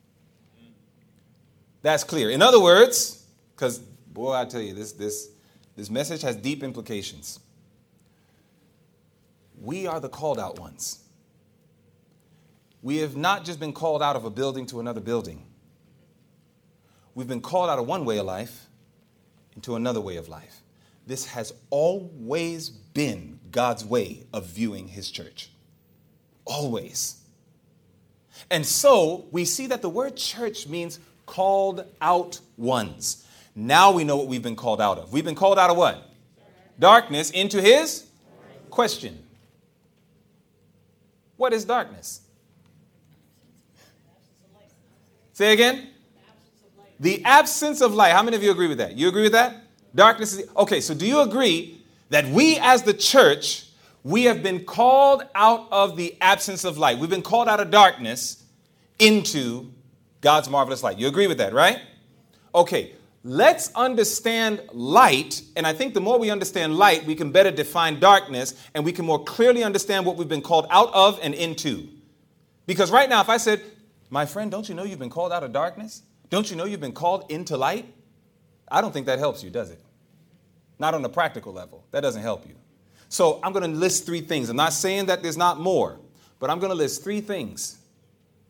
[1.83, 2.31] That's clear.
[2.31, 3.24] In other words,
[3.55, 5.31] because boy, I tell you, this this
[5.76, 7.40] this message has deep implications.
[9.61, 11.02] We are the called out ones.
[12.83, 15.47] We have not just been called out of a building to another building.
[17.14, 18.66] We've been called out of one way of life
[19.55, 20.62] into another way of life.
[21.07, 25.51] This has always been God's way of viewing his church.
[26.45, 27.21] Always.
[28.51, 33.27] And so we see that the word church means called out ones.
[33.55, 35.12] Now we know what we've been called out of.
[35.12, 36.11] We've been called out of what?
[36.79, 38.07] Darkness into his
[38.71, 39.23] question.
[41.37, 42.21] What is darkness?
[45.42, 45.88] Say again?
[47.00, 48.12] The absence of light.
[48.12, 48.96] How many of you agree with that?
[48.96, 49.57] You agree with that?
[49.92, 50.48] Darkness is.
[50.57, 53.66] Okay, so do you agree that we as the church,
[54.05, 56.98] We have been called out of the absence of light.
[56.98, 58.44] We've been called out of darkness
[59.00, 59.72] into
[60.20, 60.98] God's marvelous light.
[60.98, 61.81] You agree with that, right?
[62.55, 62.92] Okay,
[63.24, 65.42] let's understand light.
[65.57, 68.92] And I think the more we understand light, we can better define darkness and we
[68.92, 71.88] can more clearly understand what we've been called out of and into.
[72.66, 73.61] Because right now, if I said,
[74.12, 76.03] My friend, don't you know you've been called out of darkness?
[76.29, 77.87] Don't you know you've been called into light?
[78.70, 79.81] I don't think that helps you, does it?
[80.79, 81.87] Not on a practical level.
[81.92, 82.55] That doesn't help you.
[83.09, 84.51] So I'm going to list three things.
[84.51, 85.98] I'm not saying that there's not more,
[86.40, 87.79] but I'm going to list three things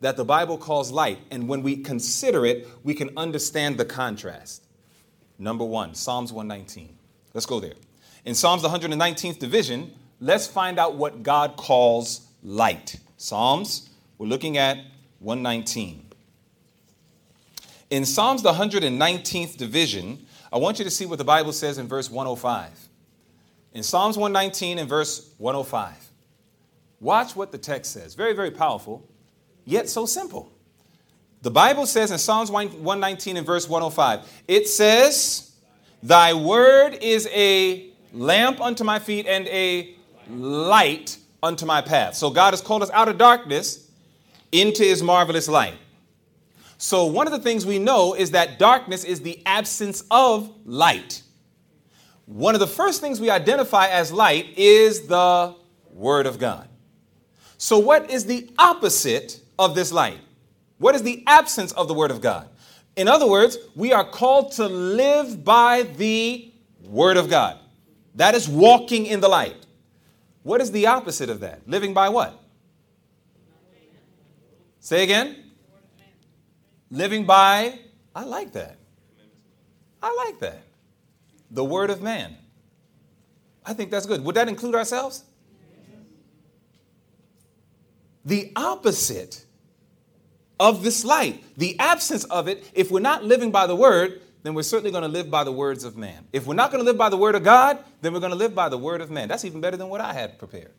[0.00, 1.20] that the Bible calls light.
[1.30, 4.66] And when we consider it, we can understand the contrast.
[5.38, 6.98] Number one, Psalms 119.
[7.34, 7.74] Let's go there.
[8.24, 12.96] In Psalms, the 119th division, let's find out what God calls light.
[13.16, 14.78] Psalms, we're looking at
[15.22, 16.06] 119.
[17.90, 21.86] In Psalms, the 119th division, I want you to see what the Bible says in
[21.86, 22.88] verse 105.
[23.74, 25.94] In Psalms 119 and verse 105,
[27.00, 28.14] watch what the text says.
[28.14, 29.06] Very, very powerful,
[29.64, 30.52] yet so simple.
[31.42, 35.52] The Bible says in Psalms 119 and verse 105, it says,
[36.02, 39.94] Thy word is a lamp unto my feet and a
[40.28, 42.14] light unto my path.
[42.14, 43.90] So God has called us out of darkness
[44.52, 45.74] into his marvelous light.
[46.78, 51.22] So, one of the things we know is that darkness is the absence of light.
[52.26, 55.54] One of the first things we identify as light is the
[55.92, 56.68] Word of God.
[57.56, 60.18] So, what is the opposite of this light?
[60.78, 62.48] What is the absence of the Word of God?
[62.96, 66.52] In other words, we are called to live by the
[66.84, 67.58] Word of God.
[68.16, 69.66] That is walking in the light.
[70.42, 71.66] What is the opposite of that?
[71.68, 72.41] Living by what?
[74.82, 75.36] Say again.
[76.90, 77.78] Living by,
[78.14, 78.76] I like that.
[80.02, 80.64] I like that.
[81.52, 82.36] The word of man.
[83.64, 84.24] I think that's good.
[84.24, 85.22] Would that include ourselves?
[88.24, 89.44] The opposite
[90.58, 94.54] of this light, the absence of it, if we're not living by the word, then
[94.54, 96.26] we're certainly going to live by the words of man.
[96.32, 98.38] If we're not going to live by the word of God, then we're going to
[98.38, 99.28] live by the word of man.
[99.28, 100.72] That's even better than what I had prepared.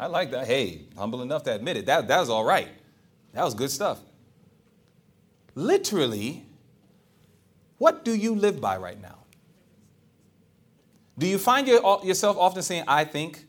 [0.00, 0.46] I like that.
[0.46, 1.84] Hey, humble enough to admit it.
[1.84, 2.68] That, that was all right.
[3.34, 4.00] That was good stuff.
[5.54, 6.46] Literally,
[7.76, 9.18] what do you live by right now?
[11.18, 13.44] Do you find your, uh, yourself often saying, I think?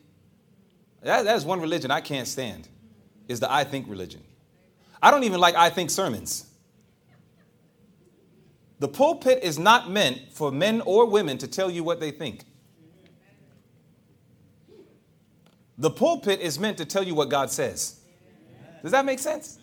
[1.02, 2.68] That, that is one religion I can't stand,
[3.28, 4.22] is the I think religion.
[5.02, 6.50] I don't even like I think sermons.
[8.78, 12.44] The pulpit is not meant for men or women to tell you what they think.
[15.78, 18.00] The pulpit is meant to tell you what God says.
[18.82, 19.58] Does that make sense?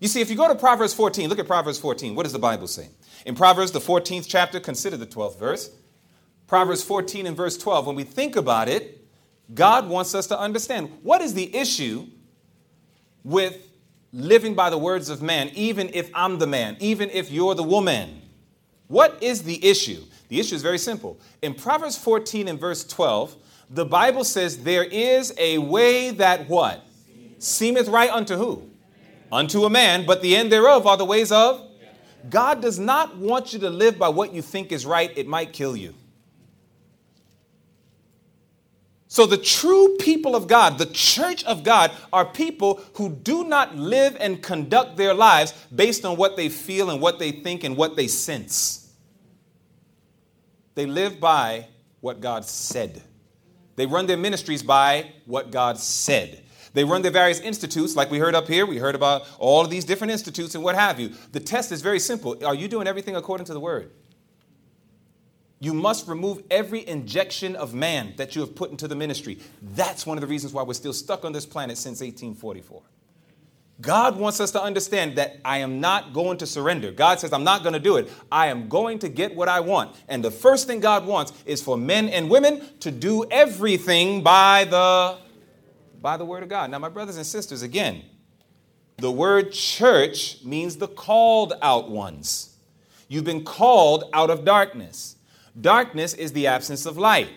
[0.00, 2.14] You see, if you go to Proverbs 14, look at Proverbs 14.
[2.14, 2.88] What does the Bible say?
[3.24, 5.70] In Proverbs, the 14th chapter, consider the 12th verse.
[6.46, 7.86] Proverbs 14 and verse 12.
[7.86, 9.04] When we think about it,
[9.54, 12.06] God wants us to understand what is the issue
[13.24, 13.68] with
[14.12, 17.62] living by the words of man, even if I'm the man, even if you're the
[17.62, 18.22] woman.
[18.88, 20.04] What is the issue?
[20.28, 21.18] The issue is very simple.
[21.42, 23.36] In Proverbs 14 and verse 12,
[23.70, 26.86] the Bible says, There is a way that what?
[27.38, 28.70] Seemeth right unto who?
[29.30, 31.62] unto a man, but the end thereof are the ways of.
[32.28, 35.52] God does not want you to live by what you think is right, it might
[35.52, 35.94] kill you.
[39.08, 43.76] So, the true people of God, the church of God, are people who do not
[43.76, 47.76] live and conduct their lives based on what they feel and what they think and
[47.76, 48.92] what they sense.
[50.74, 51.68] They live by
[52.00, 53.02] what God said.
[53.76, 56.42] They run their ministries by what God said.
[56.72, 58.66] They run their various institutes, like we heard up here.
[58.66, 61.12] We heard about all of these different institutes and what have you.
[61.32, 62.44] The test is very simple.
[62.44, 63.92] Are you doing everything according to the word?
[65.58, 69.38] You must remove every injection of man that you have put into the ministry.
[69.62, 72.82] That's one of the reasons why we're still stuck on this planet since 1844.
[73.80, 76.90] God wants us to understand that I am not going to surrender.
[76.92, 78.10] God says, I'm not going to do it.
[78.32, 79.94] I am going to get what I want.
[80.08, 84.64] And the first thing God wants is for men and women to do everything by
[84.64, 85.18] the
[86.00, 86.70] by the word of God.
[86.70, 88.02] Now, my brothers and sisters, again,
[88.98, 92.56] the word church means the called out ones.
[93.08, 95.16] You've been called out of darkness.
[95.60, 97.28] Darkness is the absence of light.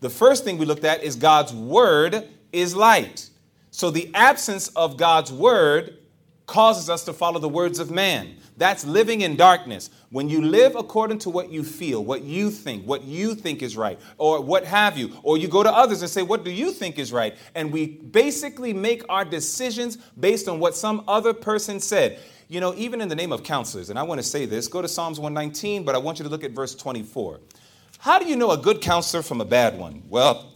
[0.00, 3.30] The first thing we looked at is God's word is light.
[3.76, 5.98] So the absence of God's word
[6.46, 8.36] causes us to follow the words of man.
[8.56, 9.90] That's living in darkness.
[10.08, 13.76] When you live according to what you feel, what you think, what you think is
[13.76, 16.72] right, or what have you, or you go to others and say, What do you
[16.72, 17.36] think is right?
[17.54, 22.18] And we basically make our decisions based on what some other person said.
[22.48, 24.80] You know, even in the name of counselors, and I want to say this, go
[24.80, 27.40] to Psalms 119, but I want you to look at verse 24.
[27.98, 30.02] How do you know a good counselor from a bad one?
[30.08, 30.54] Well,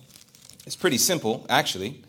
[0.65, 2.03] It's pretty simple, actually.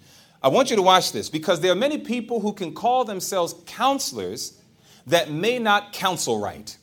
[0.43, 3.55] I want you to watch this because there are many people who can call themselves
[3.65, 4.59] counselors
[5.07, 6.75] that may not counsel right.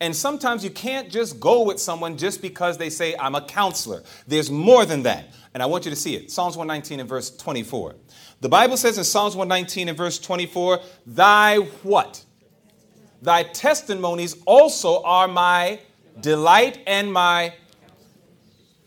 [0.00, 4.02] And sometimes you can't just go with someone just because they say, I'm a counselor.
[4.26, 5.26] There's more than that.
[5.54, 6.30] And I want you to see it.
[6.30, 7.94] Psalms 119 and verse 24.
[8.40, 12.24] The Bible says in Psalms 119 and verse 24, Thy what?
[13.20, 15.78] Thy testimonies also are my
[16.20, 17.54] delight and my.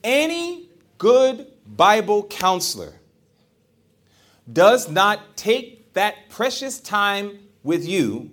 [0.03, 2.93] Any good Bible counselor
[4.51, 8.29] does not take that precious time with you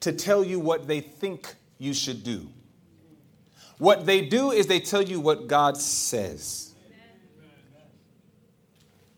[0.00, 2.48] to tell you what they think you should do.
[3.78, 6.72] What they do is they tell you what God says.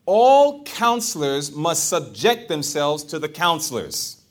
[0.06, 4.22] All counselors must subject themselves to the counselors.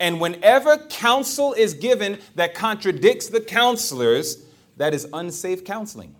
[0.00, 4.44] And whenever counsel is given that contradicts the counselors,
[4.76, 6.15] that is unsafe counseling.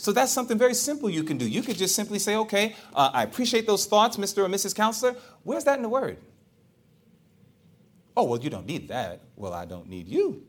[0.00, 1.46] So that's something very simple you can do.
[1.46, 4.38] You could just simply say, okay, uh, I appreciate those thoughts, Mr.
[4.38, 4.74] or Mrs.
[4.74, 5.14] Counselor.
[5.42, 6.16] Where's that in the Word?
[8.16, 9.20] Oh, well, you don't need that.
[9.36, 10.42] Well, I don't need you.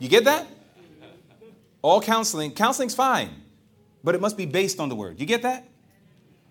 [0.00, 0.48] you get that?
[1.80, 3.30] All counseling, counseling's fine,
[4.02, 5.20] but it must be based on the Word.
[5.20, 5.68] You get that?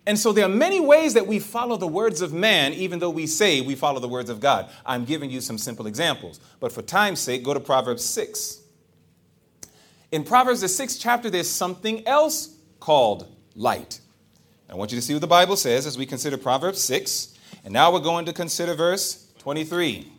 [0.08, 3.10] And so there are many ways that we follow the words of man, even though
[3.10, 4.72] we say we follow the words of God.
[4.86, 6.40] I'm giving you some simple examples.
[6.62, 8.59] But for time's sake, go to Proverbs 6.
[10.12, 13.99] In Proverbs, the sixth chapter, there's something else called light.
[14.70, 17.36] I want you to see what the Bible says as we consider Proverbs 6.
[17.64, 20.12] And now we're going to consider verse 23.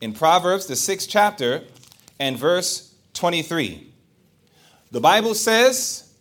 [0.00, 1.62] In Proverbs, the sixth chapter,
[2.18, 3.92] and verse 23,
[4.90, 6.12] the Bible says,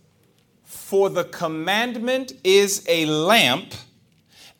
[0.63, 3.73] For the commandment is a lamp,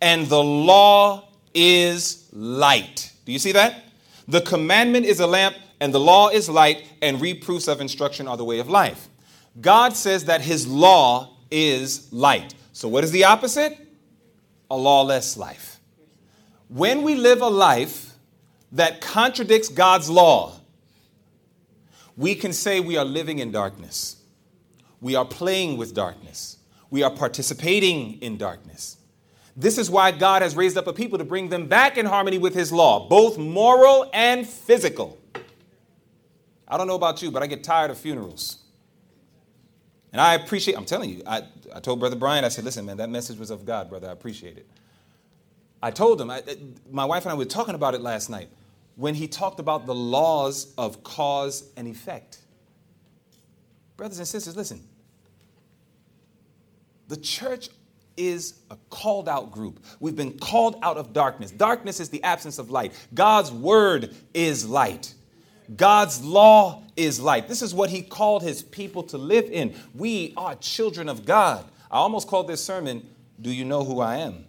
[0.02, 3.12] and the law is light.
[3.26, 3.84] Do you see that?
[4.28, 8.38] The commandment is a lamp, and the law is light, and reproofs of instruction are
[8.38, 9.10] the way of life.
[9.60, 12.54] God says that his law is light.
[12.74, 13.78] So, what is the opposite?
[14.70, 15.80] A lawless life.
[16.68, 18.14] When we live a life
[18.72, 20.60] that contradicts God's law,
[22.18, 24.18] we can say we are living in darkness.
[25.02, 26.58] We are playing with darkness.
[26.90, 28.98] We are participating in darkness.
[29.56, 32.38] This is why God has raised up a people to bring them back in harmony
[32.38, 35.18] with His law, both moral and physical.
[36.68, 38.58] I don't know about you, but I get tired of funerals.
[40.12, 41.44] And I appreciate, I'm telling you, I,
[41.74, 44.08] I told Brother Brian, I said, listen, man, that message was of God, brother.
[44.08, 44.66] I appreciate it.
[45.84, 46.42] I told him, I,
[46.90, 48.48] my wife and I were talking about it last night
[48.96, 52.40] when he talked about the laws of cause and effect.
[53.98, 54.82] Brothers and sisters, listen.
[57.08, 57.70] The church
[58.18, 59.84] is a called out group.
[60.00, 61.52] We've been called out of darkness.
[61.52, 62.94] Darkness is the absence of light.
[63.14, 65.14] God's word is light.
[65.76, 67.48] God's law is light.
[67.48, 69.74] This is what he called his people to live in.
[69.94, 71.66] We are children of God.
[71.90, 73.08] I almost called this sermon,
[73.42, 74.46] Do You Know Who I Am?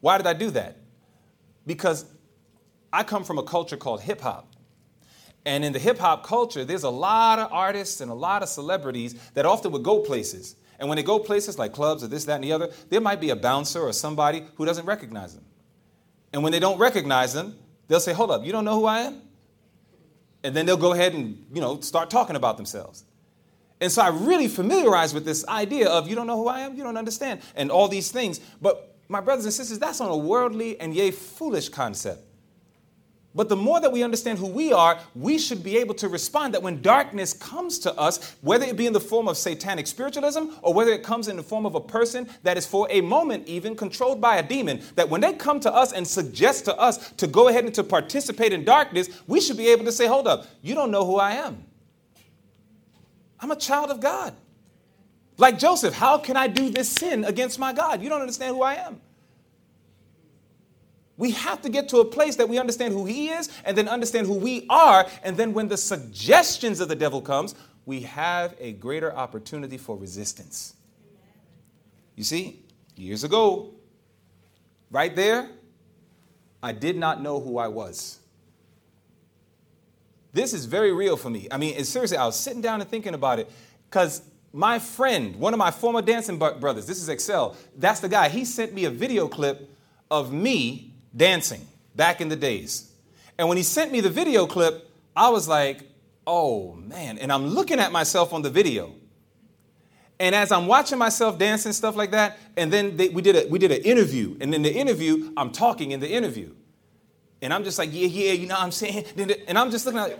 [0.00, 0.76] Why did I do that?
[1.66, 2.04] Because
[2.92, 4.46] I come from a culture called hip hop.
[5.46, 8.48] And in the hip hop culture, there's a lot of artists and a lot of
[8.48, 10.56] celebrities that often would go places.
[10.78, 13.20] And when they go places like clubs or this, that, and the other, there might
[13.20, 15.44] be a bouncer or somebody who doesn't recognize them.
[16.32, 17.56] And when they don't recognize them,
[17.88, 19.22] they'll say, Hold up, you don't know who I am?
[20.44, 23.04] And then they'll go ahead and you know start talking about themselves.
[23.80, 26.76] And so i really familiarized with this idea of you don't know who i am?
[26.76, 28.38] You don't understand and all these things.
[28.62, 32.20] But my brothers and sisters that's on a worldly and yea foolish concept
[33.34, 36.54] but the more that we understand who we are, we should be able to respond
[36.54, 40.44] that when darkness comes to us, whether it be in the form of satanic spiritualism
[40.62, 43.46] or whether it comes in the form of a person that is for a moment
[43.48, 47.10] even controlled by a demon, that when they come to us and suggest to us
[47.12, 50.28] to go ahead and to participate in darkness, we should be able to say, hold
[50.28, 51.64] up, you don't know who I am.
[53.40, 54.34] I'm a child of God.
[55.36, 58.00] Like Joseph, how can I do this sin against my God?
[58.00, 59.00] You don't understand who I am.
[61.16, 63.88] We have to get to a place that we understand who he is and then
[63.88, 65.06] understand who we are.
[65.22, 67.54] And then when the suggestions of the devil comes,
[67.86, 70.74] we have a greater opportunity for resistance.
[72.16, 72.62] You see,
[72.96, 73.74] years ago,
[74.90, 75.50] right there,
[76.62, 78.18] I did not know who I was.
[80.32, 81.46] This is very real for me.
[81.50, 83.50] I mean, seriously, I was sitting down and thinking about it
[83.88, 88.28] because my friend, one of my former dancing brothers, this is Excel, that's the guy,
[88.28, 89.70] he sent me a video clip
[90.10, 92.90] of me dancing back in the days.
[93.38, 95.82] And when he sent me the video clip, I was like,
[96.26, 97.18] oh man.
[97.18, 98.94] And I'm looking at myself on the video.
[100.20, 103.48] And as I'm watching myself dancing stuff like that, and then they, we did a,
[103.48, 106.54] we did an interview, and in the interview, I'm talking in the interview,
[107.42, 109.04] and I'm just like, yeah, yeah, you know what I'm saying,
[109.48, 110.18] and I'm just looking at,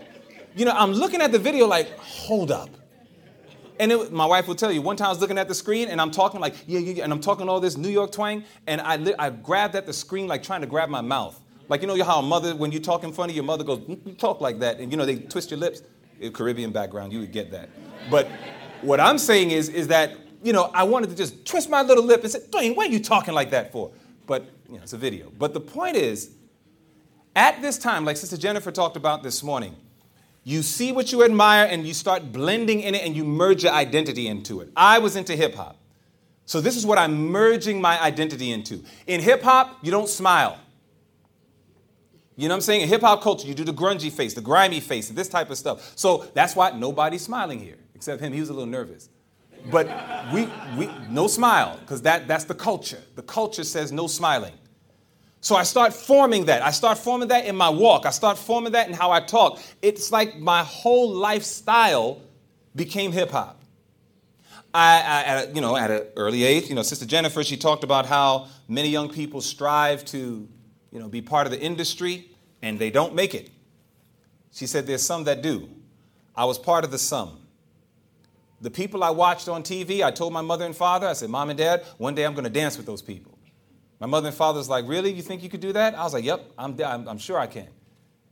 [0.57, 2.71] you know, I'm looking at the video like, hold up.
[3.81, 5.89] And it, my wife will tell you, one time I was looking at the screen
[5.89, 8.45] and I'm talking like, yeah, yeah, yeah and I'm talking all this New York twang,
[8.67, 11.41] and I, li- I grabbed at the screen like trying to grab my mouth.
[11.69, 13.79] Like, you know how a mother, when you talk in front of your mother goes,
[13.81, 15.83] mm, you talk like that, and you know, they twist your lips.
[16.33, 17.69] Caribbean background, you would get that.
[18.11, 18.29] But
[18.83, 20.13] what I'm saying is, is that,
[20.43, 22.93] you know, I wanted to just twist my little lip and say, Dwayne, what are
[22.93, 23.91] you talking like that for?
[24.27, 25.33] But, you know, it's a video.
[25.39, 26.31] But the point is,
[27.35, 29.77] at this time, like Sister Jennifer talked about this morning,
[30.45, 33.73] you see what you admire and you start blending in it and you merge your
[33.73, 34.71] identity into it.
[34.77, 35.79] I was into hip hop.
[36.45, 38.85] So this is what I'm merging my identity into.
[39.07, 40.59] In hip hop, you don't smile.
[42.37, 42.83] You know what I'm saying?
[42.83, 45.57] In hip hop culture, you do the grungy face, the grimy face, this type of
[45.57, 45.93] stuff.
[45.97, 48.33] So that's why nobody's smiling here, except him.
[48.33, 49.09] He was a little nervous.
[49.71, 49.89] But
[50.33, 53.01] we, we no smile, because that, that's the culture.
[53.15, 54.53] The culture says no smiling.
[55.45, 56.63] So I start forming that.
[56.63, 58.07] I start forming that in my walk.
[58.07, 59.61] I start forming that in how I talk.
[59.83, 62.23] It's like my whole lifestyle
[62.75, 63.61] became hip hop.
[64.73, 67.59] I, I, at a, you know, at an early age, you know, Sister Jennifer, she
[67.59, 70.49] talked about how many young people strive to,
[70.91, 72.31] you know, be part of the industry
[72.63, 73.51] and they don't make it.
[74.51, 75.69] She said there's some that do.
[76.35, 77.39] I was part of the some.
[78.63, 81.51] The people I watched on TV, I told my mother and father, I said, Mom
[81.51, 83.34] and Dad, one day I'm going to dance with those people.
[84.01, 85.13] My mother and father was like, Really?
[85.13, 85.95] You think you could do that?
[85.95, 87.69] I was like, Yep, I'm, I'm, I'm sure I can.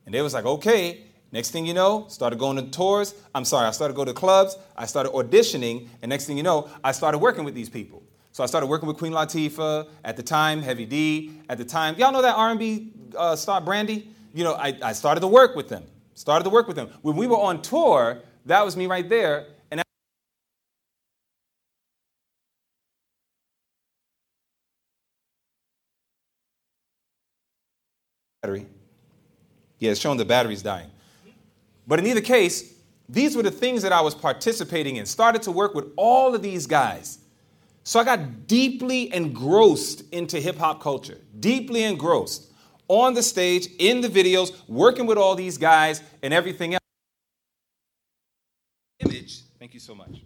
[0.06, 1.04] And they was like, Okay.
[1.32, 3.14] Next thing you know, started going to tours.
[3.34, 4.54] I'm sorry, I started going to clubs.
[4.76, 5.88] I started auditioning.
[6.02, 8.02] And next thing you know, I started working with these people.
[8.32, 11.96] So I started working with Queen Latifah at the time, Heavy D at the time.
[11.96, 14.10] Y'all know that R&B uh, star Brandy?
[14.34, 15.84] You know, I, I started to work with them.
[16.14, 16.88] Started to work with them.
[17.00, 19.46] When we were on tour, that was me right there.
[28.42, 28.66] Battery.
[29.78, 30.90] Yeah, it's showing the battery's dying.
[31.86, 32.74] But in either case,
[33.08, 35.06] these were the things that I was participating in.
[35.06, 37.18] Started to work with all of these guys.
[37.84, 42.48] So I got deeply engrossed into hip hop culture, deeply engrossed
[42.88, 46.80] on the stage, in the videos, working with all these guys and everything else.
[49.00, 50.20] Image, thank you so much.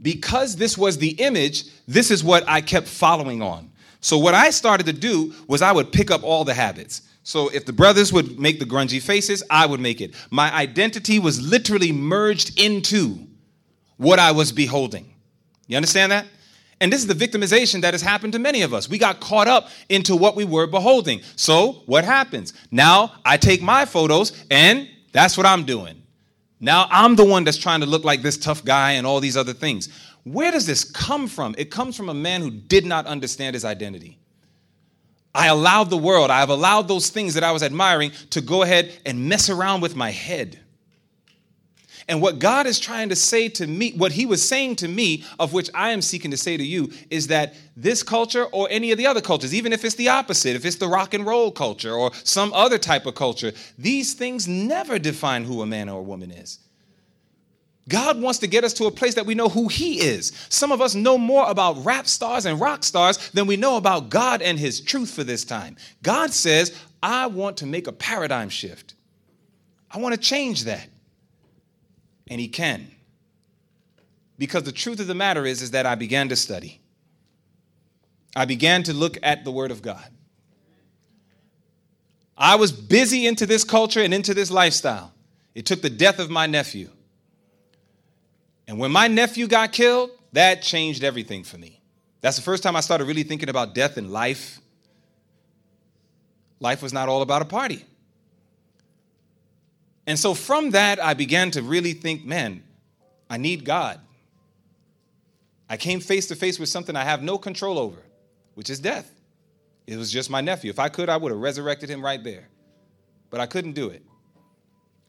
[0.00, 3.71] Because this was the image, this is what I kept following on.
[4.02, 7.02] So what I started to do was I would pick up all the habits.
[7.22, 10.14] So if the brothers would make the grungy faces, I would make it.
[10.30, 13.26] My identity was literally merged into
[13.96, 15.14] what I was beholding.
[15.68, 16.26] You understand that?
[16.80, 18.88] And this is the victimization that has happened to many of us.
[18.88, 21.20] We got caught up into what we were beholding.
[21.36, 22.54] So what happens?
[22.72, 26.02] Now I take my photos and that's what I'm doing.
[26.58, 29.36] Now I'm the one that's trying to look like this tough guy and all these
[29.36, 29.88] other things.
[30.24, 31.54] Where does this come from?
[31.58, 34.18] It comes from a man who did not understand his identity.
[35.34, 38.62] I allowed the world, I have allowed those things that I was admiring to go
[38.62, 40.58] ahead and mess around with my head.
[42.08, 45.24] And what God is trying to say to me, what He was saying to me,
[45.38, 48.90] of which I am seeking to say to you, is that this culture or any
[48.90, 51.50] of the other cultures, even if it's the opposite, if it's the rock and roll
[51.50, 56.00] culture or some other type of culture, these things never define who a man or
[56.00, 56.58] a woman is.
[57.88, 60.32] God wants to get us to a place that we know who He is.
[60.48, 64.08] Some of us know more about rap stars and rock stars than we know about
[64.08, 65.76] God and His truth for this time.
[66.02, 68.94] God says, I want to make a paradigm shift.
[69.90, 70.86] I want to change that.
[72.28, 72.88] And He can.
[74.38, 76.80] Because the truth of the matter is, is that I began to study.
[78.34, 80.08] I began to look at the Word of God.
[82.38, 85.12] I was busy into this culture and into this lifestyle.
[85.54, 86.88] It took the death of my nephew
[88.66, 91.80] and when my nephew got killed, that changed everything for me.
[92.20, 94.60] That's the first time I started really thinking about death and life.
[96.60, 97.84] Life was not all about a party.
[100.06, 102.62] And so from that, I began to really think, man,
[103.28, 104.00] I need God.
[105.68, 107.98] I came face to face with something I have no control over,
[108.54, 109.10] which is death.
[109.86, 110.70] It was just my nephew.
[110.70, 112.48] If I could, I would have resurrected him right there.
[113.30, 114.02] But I couldn't do it.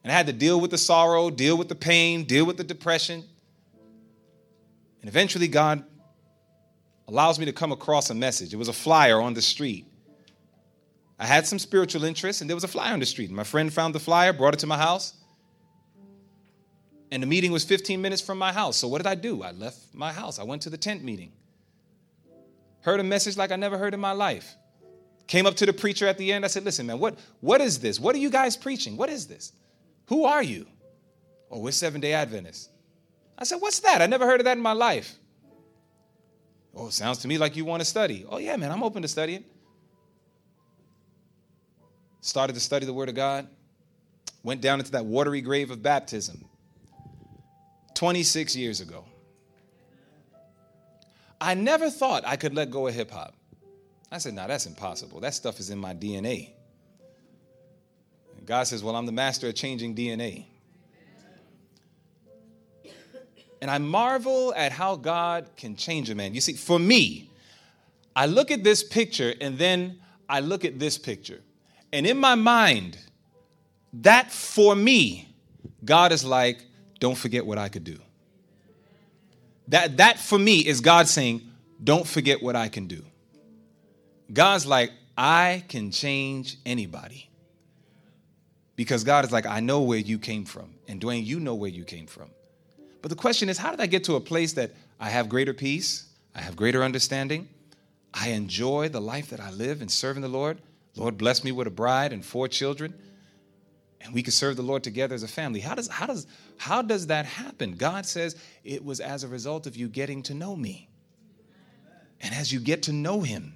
[0.03, 2.63] And I had to deal with the sorrow, deal with the pain, deal with the
[2.63, 3.23] depression.
[5.03, 5.83] And eventually, God
[7.09, 8.53] allows me to come across a message.
[8.53, 9.85] It was a flyer on the street.
[11.19, 13.29] I had some spiritual interest, and there was a flyer on the street.
[13.29, 15.15] My friend found the flyer, brought it to my house.
[17.11, 18.77] And the meeting was 15 minutes from my house.
[18.77, 19.43] So, what did I do?
[19.43, 20.39] I left my house.
[20.39, 21.33] I went to the tent meeting.
[22.79, 24.55] Heard a message like I never heard in my life.
[25.27, 26.45] Came up to the preacher at the end.
[26.45, 27.99] I said, Listen, man, what, what is this?
[27.99, 28.95] What are you guys preaching?
[28.95, 29.51] What is this?
[30.05, 30.65] Who are you?
[31.51, 32.69] Oh, we're Seven day Adventists.
[33.37, 34.01] I said, What's that?
[34.01, 35.15] I never heard of that in my life.
[36.75, 38.25] Oh, sounds to me like you want to study.
[38.27, 39.43] Oh, yeah, man, I'm open to studying.
[42.21, 43.47] Started to study the Word of God.
[44.43, 46.45] went down into that watery grave of baptism
[47.93, 49.05] 26 years ago.
[51.39, 53.35] I never thought I could let go of hip hop.
[54.11, 55.19] I said, no, that's impossible.
[55.19, 56.51] That stuff is in my DNA.
[58.37, 60.45] And God says, well, I'm the master of changing DNA.
[63.63, 66.33] And I marvel at how God can change a man.
[66.33, 67.29] You see, for me,
[68.13, 71.39] I look at this picture and then I look at this picture.
[71.93, 72.97] And in my mind,
[73.93, 75.33] that for me,
[75.85, 76.61] God is like,
[76.99, 77.97] don't forget what I could do.
[79.69, 81.49] That, that for me is God saying,
[81.81, 83.01] don't forget what I can do.
[84.33, 87.29] God's like, I can change anybody.
[88.75, 90.73] Because God is like, I know where you came from.
[90.89, 92.29] And Dwayne, you know where you came from.
[93.03, 95.53] But the question is, how did I get to a place that I have greater
[95.53, 96.05] peace?
[96.33, 97.49] I have greater understanding.
[98.13, 100.57] I enjoy the life that I live in serving the Lord.
[100.95, 102.93] Lord bless me with a bride and four children.
[103.99, 105.59] And we can serve the Lord together as a family.
[105.59, 106.27] How does, how, does,
[106.57, 107.73] how does that happen?
[107.73, 110.87] God says it was as a result of you getting to know me.
[112.21, 113.53] And as you get to know Him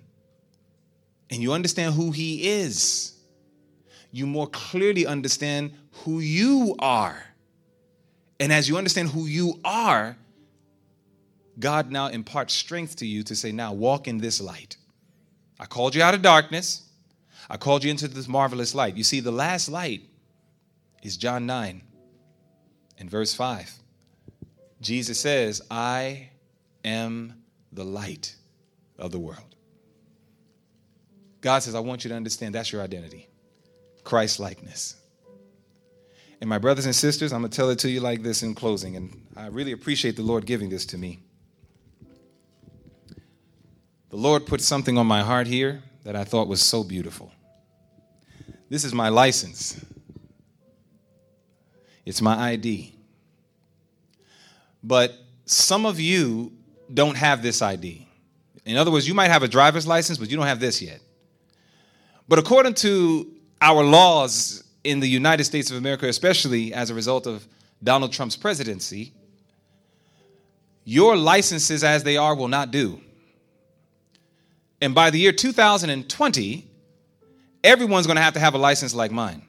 [1.29, 3.17] and you understand who He is,
[4.11, 5.71] you more clearly understand
[6.03, 7.23] who you are.
[8.39, 10.15] And as you understand who you are,
[11.59, 14.77] God now imparts strength to you to say, now walk in this light.
[15.59, 16.83] I called you out of darkness.
[17.49, 18.95] I called you into this marvelous light.
[18.95, 20.01] You see, the last light
[21.01, 21.81] is John 9
[22.99, 23.71] and verse 5.
[24.81, 26.29] Jesus says, I
[26.85, 28.35] am the light
[28.99, 29.55] of the world.
[31.41, 33.27] God says, I want you to understand that's your identity
[34.03, 34.96] Christ likeness.
[36.39, 38.53] And my brothers and sisters, I'm going to tell it to you like this in
[38.53, 41.19] closing, and I really appreciate the Lord giving this to me.
[44.09, 47.31] The Lord put something on my heart here that I thought was so beautiful.
[48.69, 49.83] This is my license,
[52.05, 52.93] it's my ID.
[54.83, 55.15] But
[55.45, 56.53] some of you
[56.93, 58.07] don't have this ID.
[58.65, 60.99] In other words, you might have a driver's license, but you don't have this yet.
[62.27, 67.27] But according to our laws in the United States of America, especially as a result
[67.27, 67.45] of
[67.83, 69.11] Donald Trump's presidency,
[70.85, 73.01] your licenses as they are will not do.
[74.81, 76.65] And by the year 2020,
[77.63, 79.41] everyone's going to have to have a license like mine.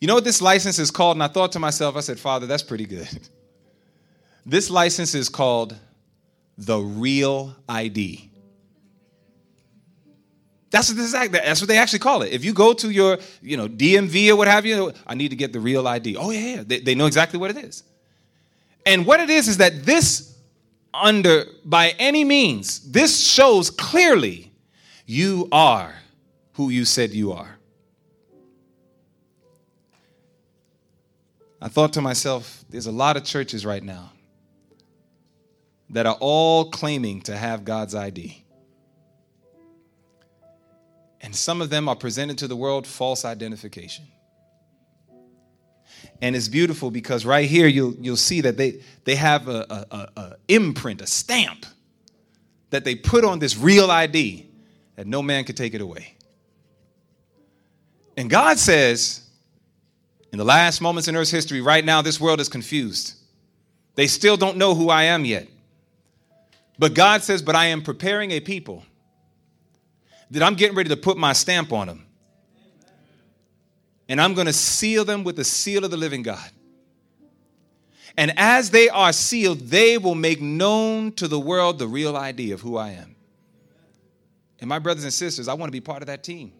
[0.00, 1.16] You know what this license is called?
[1.16, 3.08] And I thought to myself, I said, Father, that's pretty good.
[4.44, 5.76] This license is called
[6.58, 8.31] the real ID.
[10.72, 12.32] That's what, this, that's what they actually call it.
[12.32, 15.36] If you go to your, you know, DMV or what have you, I need to
[15.36, 16.16] get the real ID.
[16.16, 17.84] Oh yeah, they, they know exactly what it is.
[18.86, 20.32] And what it is is that this
[20.94, 22.90] under by any means.
[22.90, 24.52] This shows clearly
[25.06, 25.94] you are
[26.54, 27.58] who you said you are.
[31.60, 34.10] I thought to myself, there's a lot of churches right now
[35.90, 38.41] that are all claiming to have God's ID.
[41.22, 44.06] And some of them are presented to the world false identification.
[46.20, 50.20] And it's beautiful because right here you'll, you'll see that they, they have a, a,
[50.20, 51.64] a, imprint, a stamp
[52.70, 54.48] that they put on this real ID
[54.96, 56.16] that no man could take it away.
[58.16, 59.28] And God says,
[60.32, 63.14] in the last moments in Earth's history, right now, this world is confused.
[63.94, 65.48] They still don't know who I am yet.
[66.78, 68.84] But God says, But I am preparing a people
[70.32, 72.06] that I'm getting ready to put my stamp on them
[74.08, 76.50] and I'm going to seal them with the seal of the living God.
[78.16, 82.54] And as they are sealed, they will make known to the world the real idea
[82.54, 83.14] of who I am.
[84.60, 86.52] And my brothers and sisters, I want to be part of that team.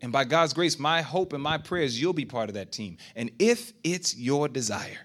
[0.00, 2.96] And by God's grace, my hope and my prayers, you'll be part of that team.
[3.14, 4.98] And if it's your desire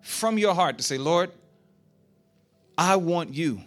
[0.00, 1.30] from your heart to say, Lord,
[2.76, 3.62] I want you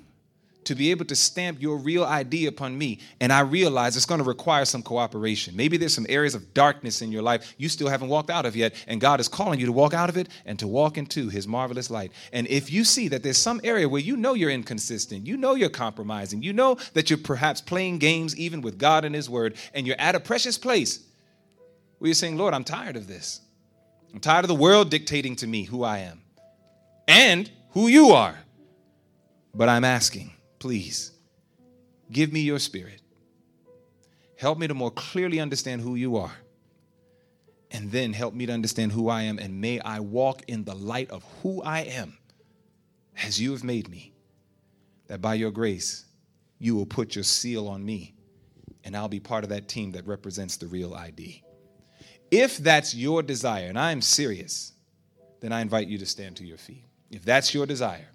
[0.65, 2.99] to be able to stamp your real ID upon me.
[3.19, 5.55] And I realize it's going to require some cooperation.
[5.55, 8.55] Maybe there's some areas of darkness in your life you still haven't walked out of
[8.55, 11.29] yet, and God is calling you to walk out of it and to walk into
[11.29, 12.11] his marvelous light.
[12.33, 15.55] And if you see that there's some area where you know you're inconsistent, you know
[15.55, 19.55] you're compromising, you know that you're perhaps playing games even with God and his word,
[19.73, 20.99] and you're at a precious place
[21.99, 23.41] where you're saying, Lord, I'm tired of this.
[24.13, 26.21] I'm tired of the world dictating to me who I am
[27.07, 28.37] and who you are.
[29.53, 30.33] But I'm asking,
[30.65, 31.11] please
[32.11, 32.99] give me your spirit.
[34.35, 36.35] Help me to more clearly understand who you are.
[37.69, 39.37] And then help me to understand who I am.
[39.37, 42.17] And may I walk in the light of who I am
[43.23, 44.11] as you have made me.
[45.05, 46.05] That by your grace,
[46.57, 48.15] you will put your seal on me
[48.83, 51.43] and I'll be part of that team that represents the real ID.
[52.31, 54.73] If that's your desire, and I'm serious,
[55.41, 56.85] then I invite you to stand to your feet.
[57.11, 58.07] If that's your desire,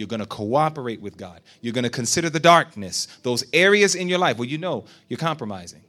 [0.00, 1.42] you're going to cooperate with God.
[1.60, 5.18] You're going to consider the darkness, those areas in your life where you know you're
[5.18, 5.82] compromising.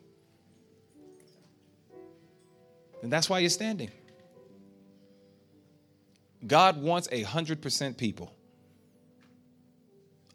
[3.02, 3.90] And that's why you're standing.
[6.46, 8.34] God wants a 100% people.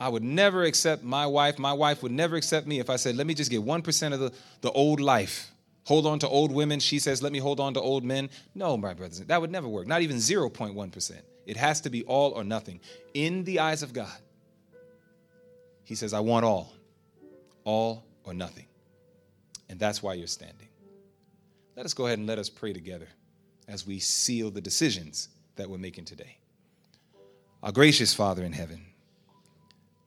[0.00, 1.58] I would never accept my wife.
[1.58, 4.20] My wife would never accept me if I said, let me just get 1% of
[4.20, 5.50] the, the old life.
[5.84, 6.80] Hold on to old women.
[6.80, 8.30] She says, let me hold on to old men.
[8.54, 9.86] No, my brothers, that would never work.
[9.86, 11.20] Not even 0.1%.
[11.46, 12.80] It has to be all or nothing.
[13.14, 14.18] In the eyes of God,
[15.84, 16.72] He says, I want all,
[17.64, 18.66] all or nothing.
[19.68, 20.68] And that's why you're standing.
[21.76, 23.08] Let us go ahead and let us pray together
[23.68, 26.38] as we seal the decisions that we're making today.
[27.62, 28.84] Our gracious Father in heaven,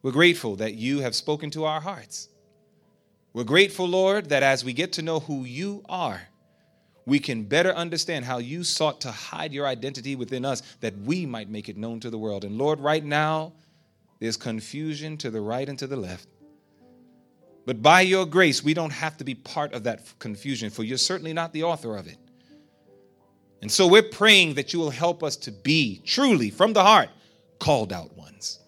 [0.01, 2.29] we're grateful that you have spoken to our hearts.
[3.33, 6.21] We're grateful, Lord, that as we get to know who you are,
[7.09, 11.25] we can better understand how you sought to hide your identity within us that we
[11.25, 12.45] might make it known to the world.
[12.45, 13.53] And Lord, right now,
[14.19, 16.27] there's confusion to the right and to the left.
[17.65, 20.97] But by your grace, we don't have to be part of that confusion, for you're
[20.97, 22.17] certainly not the author of it.
[23.61, 27.09] And so we're praying that you will help us to be truly, from the heart,
[27.59, 28.59] called out ones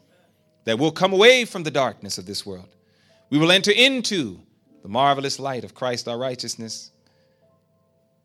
[0.65, 2.75] that we'll come away from the darkness of this world.
[3.29, 4.39] We will enter into
[4.83, 6.91] the marvelous light of Christ our righteousness.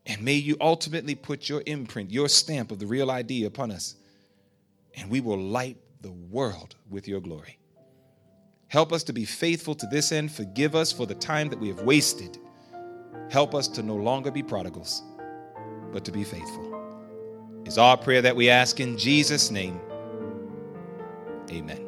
[0.07, 3.95] And may you ultimately put your imprint, your stamp of the real ID upon us.
[4.95, 7.59] And we will light the world with your glory.
[8.69, 10.31] Help us to be faithful to this end.
[10.31, 12.37] Forgive us for the time that we have wasted.
[13.29, 15.03] Help us to no longer be prodigals,
[15.91, 16.73] but to be faithful.
[17.65, 19.79] Is our prayer that we ask in Jesus' name.
[21.51, 21.85] Amen.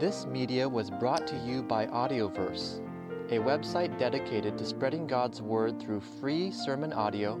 [0.00, 2.80] This media was brought to you by Audioverse,
[3.30, 7.40] a website dedicated to spreading God's Word through free sermon audio